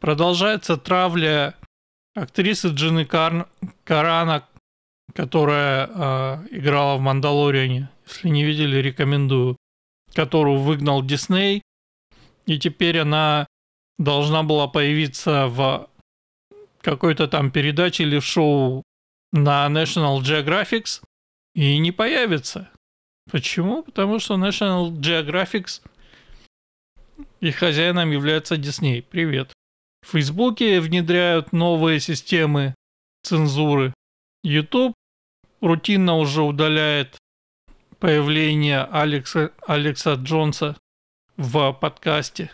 Продолжается 0.00 0.76
травля 0.76 1.54
актрисы 2.14 2.68
Джины 2.68 3.04
Кар... 3.04 3.48
Карана, 3.84 4.46
которая 5.14 5.86
э, 5.86 6.46
играла 6.50 6.96
в 6.96 7.00
«Мандалориане». 7.00 7.88
Если 8.06 8.28
не 8.28 8.44
видели, 8.44 8.78
рекомендую. 8.78 9.56
Которую 10.14 10.58
выгнал 10.58 11.02
Дисней. 11.02 11.62
И 12.46 12.58
теперь 12.58 12.98
она 12.98 13.46
должна 13.98 14.42
была 14.42 14.68
появиться 14.68 15.48
в 15.48 15.88
какой-то 16.80 17.28
там 17.28 17.50
передаче 17.50 18.04
или 18.04 18.18
шоу 18.20 18.82
на 19.32 19.66
National 19.66 20.20
Geographic 20.20 21.02
и 21.54 21.78
не 21.78 21.92
появится. 21.92 22.70
Почему? 23.30 23.82
Потому 23.82 24.18
что 24.18 24.36
National 24.36 24.90
Geographic 24.90 25.82
и 27.40 27.50
хозяином 27.50 28.10
является 28.10 28.54
Disney. 28.54 29.02
Привет. 29.02 29.52
В 30.02 30.12
Фейсбуке 30.12 30.80
внедряют 30.80 31.52
новые 31.52 32.00
системы 32.00 32.74
цензуры. 33.22 33.92
YouTube 34.42 34.94
рутинно 35.60 36.16
уже 36.16 36.42
удаляет 36.42 37.16
появление 37.98 38.82
Алекса, 38.82 39.52
Алекса 39.66 40.14
Джонса 40.14 40.76
в 41.36 41.72
подкасте. 41.72 42.50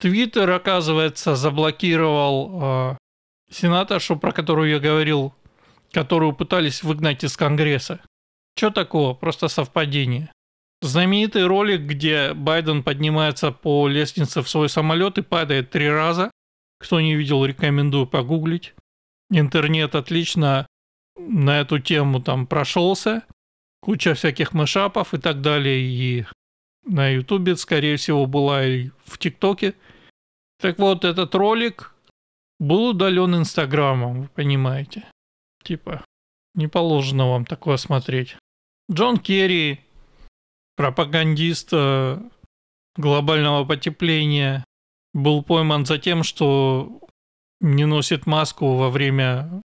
Твиттер, 0.00 0.50
оказывается, 0.50 1.36
заблокировал 1.36 2.60
э, 2.62 2.96
сенаторшу, 3.50 4.16
про 4.16 4.32
которую 4.32 4.70
я 4.70 4.80
говорил 4.80 5.34
которую 5.94 6.34
пытались 6.34 6.82
выгнать 6.82 7.24
из 7.24 7.36
Конгресса. 7.36 8.00
Что 8.58 8.70
такого? 8.70 9.14
Просто 9.14 9.48
совпадение. 9.48 10.30
Знаменитый 10.82 11.46
ролик, 11.46 11.82
где 11.82 12.34
Байден 12.34 12.82
поднимается 12.82 13.52
по 13.52 13.88
лестнице 13.88 14.42
в 14.42 14.48
свой 14.48 14.68
самолет 14.68 15.16
и 15.16 15.22
падает 15.22 15.70
три 15.70 15.88
раза. 15.88 16.30
Кто 16.78 17.00
не 17.00 17.14
видел, 17.14 17.44
рекомендую 17.44 18.06
погуглить. 18.06 18.74
Интернет 19.30 19.94
отлично 19.94 20.66
на 21.16 21.60
эту 21.60 21.78
тему 21.78 22.20
там 22.20 22.46
прошелся. 22.46 23.24
Куча 23.80 24.14
всяких 24.14 24.52
мышапов 24.52 25.14
и 25.14 25.18
так 25.18 25.40
далее. 25.40 25.80
И 25.80 26.26
на 26.84 27.08
Ютубе, 27.08 27.56
скорее 27.56 27.96
всего, 27.96 28.26
была 28.26 28.64
и 28.64 28.90
в 29.04 29.18
ТикТоке. 29.18 29.74
Так 30.60 30.78
вот, 30.78 31.04
этот 31.04 31.34
ролик 31.34 31.94
был 32.58 32.88
удален 32.90 33.36
Инстаграмом, 33.36 34.22
вы 34.22 34.28
понимаете. 34.28 35.04
Типа, 35.62 36.04
не 36.54 36.68
положено 36.68 37.30
вам 37.30 37.44
такое 37.44 37.76
смотреть. 37.76 38.36
Джон 38.90 39.18
Керри, 39.18 39.80
пропагандист 40.76 41.70
э, 41.72 42.20
глобального 42.96 43.64
потепления, 43.64 44.64
был 45.12 45.42
пойман 45.42 45.86
за 45.86 45.98
тем, 45.98 46.22
что 46.22 47.00
не 47.60 47.86
носит 47.86 48.26
маску 48.26 48.76
во 48.76 48.90
время 48.90 49.62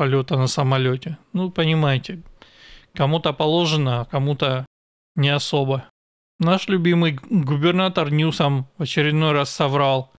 полета 0.00 0.38
на 0.38 0.46
самолете. 0.46 1.18
Ну, 1.34 1.50
понимаете, 1.50 2.22
кому-то 2.94 3.34
положено, 3.34 4.00
а 4.00 4.04
кому-то 4.06 4.64
не 5.14 5.28
особо. 5.28 5.84
Наш 6.38 6.68
любимый 6.68 7.18
губернатор 7.28 8.10
Ньюсом 8.10 8.66
в 8.78 8.84
очередной 8.84 9.32
раз 9.32 9.50
соврал. 9.50 10.10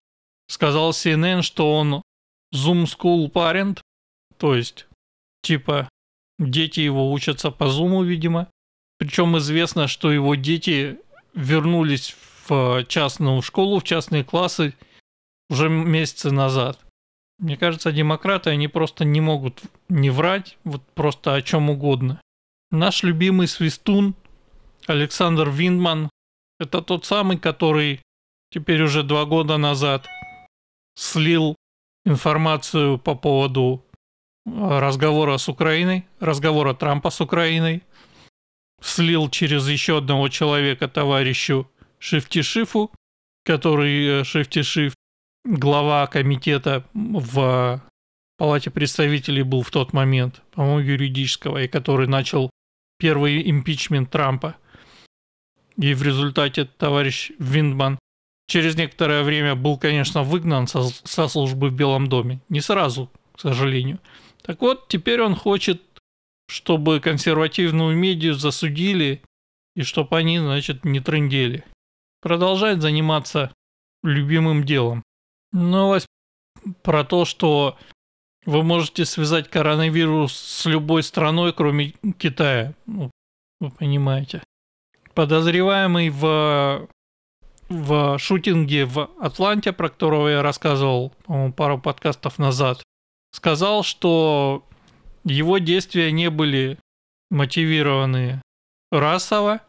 Сказал 0.46 0.90
CNN, 0.90 1.42
что 1.42 1.76
он 1.76 2.02
Zoom 2.54 2.84
School 2.84 3.32
Parent, 3.32 3.80
то 4.36 4.54
есть 4.54 4.86
Типа, 5.42 5.88
дети 6.38 6.78
его 6.78 7.10
учатся 7.10 7.50
по 7.50 7.66
зуму, 7.66 8.04
видимо. 8.04 8.46
Причем 8.98 9.36
известно, 9.38 9.88
что 9.88 10.12
его 10.12 10.36
дети 10.36 11.00
вернулись 11.34 12.14
в 12.46 12.84
частную 12.84 13.42
школу, 13.42 13.80
в 13.80 13.82
частные 13.82 14.22
классы 14.22 14.74
уже 15.50 15.68
месяцы 15.68 16.30
назад. 16.30 16.78
Мне 17.42 17.56
кажется, 17.56 17.90
демократы, 17.90 18.50
они 18.50 18.68
просто 18.68 19.04
не 19.04 19.20
могут 19.20 19.62
не 19.88 20.10
врать, 20.10 20.58
вот 20.62 20.80
просто 20.94 21.34
о 21.34 21.42
чем 21.42 21.70
угодно. 21.70 22.20
Наш 22.70 23.02
любимый 23.02 23.48
свистун 23.48 24.14
Александр 24.86 25.50
Виндман, 25.50 26.08
это 26.60 26.82
тот 26.82 27.04
самый, 27.04 27.38
который 27.38 28.00
теперь 28.52 28.80
уже 28.84 29.02
два 29.02 29.24
года 29.24 29.56
назад 29.56 30.06
слил 30.94 31.56
информацию 32.04 32.98
по 32.98 33.16
поводу 33.16 33.84
разговора 34.46 35.36
с 35.36 35.48
Украиной, 35.48 36.06
разговора 36.20 36.74
Трампа 36.74 37.10
с 37.10 37.20
Украиной, 37.20 37.82
слил 38.80 39.28
через 39.28 39.68
еще 39.68 39.98
одного 39.98 40.28
человека 40.28 40.86
товарищу 40.86 41.68
Шифтишифу, 41.98 42.92
который 43.44 44.20
э, 44.20 44.24
Шифтишиф, 44.24 44.94
глава 45.44 46.06
комитета 46.06 46.84
в 46.94 47.82
Палате 48.38 48.70
представителей 48.70 49.42
был 49.42 49.62
в 49.62 49.70
тот 49.70 49.92
момент, 49.92 50.42
по-моему, 50.52 50.80
юридического, 50.80 51.62
и 51.62 51.68
который 51.68 52.08
начал 52.08 52.50
первый 52.98 53.48
импичмент 53.48 54.10
Трампа. 54.10 54.56
И 55.76 55.94
в 55.94 56.02
результате 56.02 56.64
товарищ 56.64 57.32
Виндман 57.38 57.98
через 58.46 58.76
некоторое 58.76 59.22
время 59.22 59.54
был, 59.54 59.78
конечно, 59.78 60.22
выгнан 60.22 60.66
со, 60.66 60.82
со 60.82 61.28
службы 61.28 61.70
в 61.70 61.74
Белом 61.74 62.08
доме. 62.08 62.40
Не 62.48 62.60
сразу, 62.60 63.10
к 63.34 63.40
сожалению. 63.40 63.98
Так 64.42 64.60
вот, 64.60 64.88
теперь 64.88 65.22
он 65.22 65.34
хочет, 65.34 65.80
чтобы 66.48 67.00
консервативную 67.00 67.96
медиа 67.96 68.34
засудили 68.34 69.22
и 69.74 69.82
чтобы 69.82 70.16
они, 70.18 70.38
значит, 70.38 70.84
не 70.84 71.00
трындели. 71.00 71.64
Продолжает 72.20 72.82
заниматься 72.82 73.52
любимым 74.02 74.64
делом. 74.64 75.02
Новость 75.52 76.06
про 76.82 77.04
то, 77.04 77.24
что 77.24 77.76
вы 78.44 78.62
можете 78.62 79.04
связать 79.04 79.48
коронавирус 79.48 80.34
с 80.34 80.66
любой 80.66 81.02
страной, 81.02 81.52
кроме 81.52 81.90
Китая. 82.18 82.74
Ну, 82.86 83.10
вы 83.60 83.70
понимаете. 83.70 84.42
Подозреваемый 85.14 86.10
в, 86.10 86.88
в 87.68 88.18
шутинге 88.18 88.86
в 88.86 89.10
Атланте, 89.20 89.72
про 89.72 89.90
которого 89.90 90.28
я 90.28 90.42
рассказывал, 90.42 91.12
пару 91.56 91.78
подкастов 91.78 92.38
назад, 92.38 92.82
сказал, 93.32 93.82
что 93.82 94.64
его 95.24 95.58
действия 95.58 96.10
не 96.10 96.30
были 96.30 96.78
мотивированы 97.30 98.40
расово. 98.90 99.60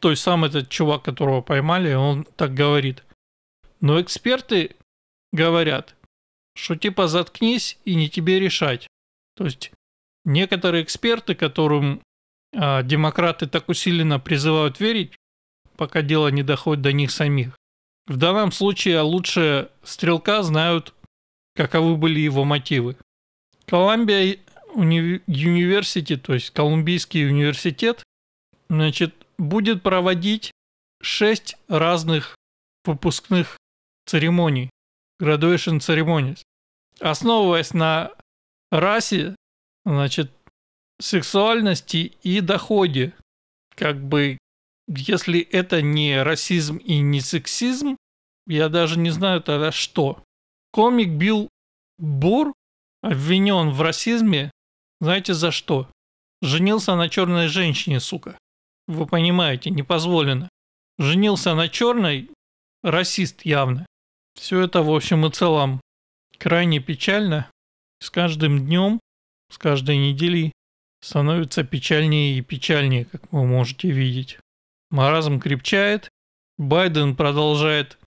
То 0.00 0.10
есть 0.10 0.22
сам 0.22 0.44
этот 0.44 0.68
чувак, 0.68 1.02
которого 1.02 1.40
поймали, 1.42 1.92
он 1.92 2.24
так 2.36 2.54
говорит. 2.54 3.04
Но 3.80 4.00
эксперты 4.00 4.76
говорят, 5.32 5.94
что 6.54 6.76
типа 6.76 7.08
заткнись 7.08 7.78
и 7.84 7.94
не 7.94 8.08
тебе 8.08 8.40
решать. 8.40 8.86
То 9.36 9.44
есть 9.44 9.72
некоторые 10.24 10.82
эксперты, 10.82 11.34
которым 11.34 12.00
а, 12.54 12.82
демократы 12.82 13.46
так 13.46 13.68
усиленно 13.68 14.18
призывают 14.18 14.80
верить, 14.80 15.16
пока 15.76 16.02
дело 16.02 16.28
не 16.28 16.42
доходит 16.42 16.82
до 16.82 16.92
них 16.92 17.10
самих. 17.10 17.56
В 18.06 18.16
данном 18.16 18.52
случае 18.52 19.00
лучше 19.00 19.70
стрелка 19.82 20.42
знают, 20.42 20.94
каковы 21.54 21.96
были 21.96 22.20
его 22.20 22.44
мотивы. 22.44 22.96
Колумбия 23.66 24.38
университет, 24.74 26.22
то 26.22 26.34
есть 26.34 26.50
Колумбийский 26.50 27.28
университет, 27.28 28.02
значит, 28.68 29.14
будет 29.38 29.82
проводить 29.82 30.52
шесть 31.02 31.56
разных 31.68 32.34
выпускных 32.84 33.58
церемоний, 34.06 34.70
graduation 35.20 35.78
ceremonies, 35.78 36.42
основываясь 37.00 37.74
на 37.74 38.12
расе, 38.70 39.34
значит, 39.84 40.32
сексуальности 41.00 42.12
и 42.22 42.40
доходе. 42.40 43.14
Как 43.74 44.02
бы, 44.02 44.38
если 44.88 45.40
это 45.40 45.82
не 45.82 46.22
расизм 46.22 46.76
и 46.78 46.98
не 46.98 47.20
сексизм, 47.20 47.96
я 48.46 48.68
даже 48.68 48.98
не 48.98 49.10
знаю 49.10 49.42
тогда 49.42 49.72
что. 49.72 50.22
Комик 50.72 51.10
Билл 51.10 51.48
Бур 51.98 52.52
обвинен 53.02 53.70
в 53.70 53.80
расизме, 53.82 54.50
знаете 55.00 55.34
за 55.34 55.50
что? 55.50 55.90
Женился 56.42 56.94
на 56.94 57.08
черной 57.08 57.48
женщине, 57.48 58.00
сука. 58.00 58.38
Вы 58.86 59.06
понимаете, 59.06 59.70
не 59.70 59.82
позволено. 59.82 60.48
Женился 60.98 61.54
на 61.54 61.68
черной, 61.68 62.30
расист 62.82 63.42
явно. 63.42 63.86
Все 64.38 64.60
это, 64.60 64.82
в 64.82 64.94
общем 64.94 65.26
и 65.26 65.30
целом, 65.32 65.80
крайне 66.38 66.78
печально. 66.78 67.50
С 68.00 68.08
каждым 68.08 68.64
днем, 68.64 69.00
с 69.50 69.58
каждой 69.58 69.98
неделей 69.98 70.52
становится 71.00 71.64
печальнее 71.64 72.38
и 72.38 72.40
печальнее, 72.40 73.04
как 73.04 73.32
вы 73.32 73.44
можете 73.44 73.90
видеть. 73.90 74.38
Маразм 74.90 75.40
крепчает. 75.40 76.08
Байден 76.56 77.16
продолжает 77.16 77.98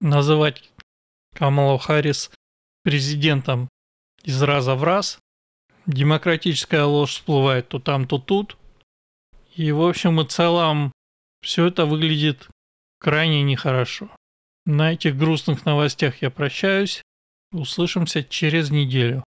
называть 0.00 0.70
Камалу 1.34 1.76
Харрис 1.76 2.30
президентом 2.82 3.68
из 4.22 4.42
раза 4.42 4.76
в 4.76 4.84
раз. 4.84 5.18
Демократическая 5.84 6.84
ложь 6.84 7.10
всплывает 7.10 7.68
то 7.68 7.78
там, 7.78 8.06
то 8.06 8.18
тут. 8.18 8.56
И 9.54 9.70
в 9.70 9.82
общем 9.82 10.18
и 10.18 10.26
целом 10.26 10.92
все 11.42 11.66
это 11.66 11.84
выглядит 11.84 12.48
крайне 12.98 13.42
нехорошо. 13.42 14.08
На 14.66 14.92
этих 14.92 15.16
грустных 15.16 15.66
новостях 15.66 16.22
я 16.22 16.30
прощаюсь. 16.30 17.02
Услышимся 17.52 18.24
через 18.24 18.70
неделю. 18.70 19.24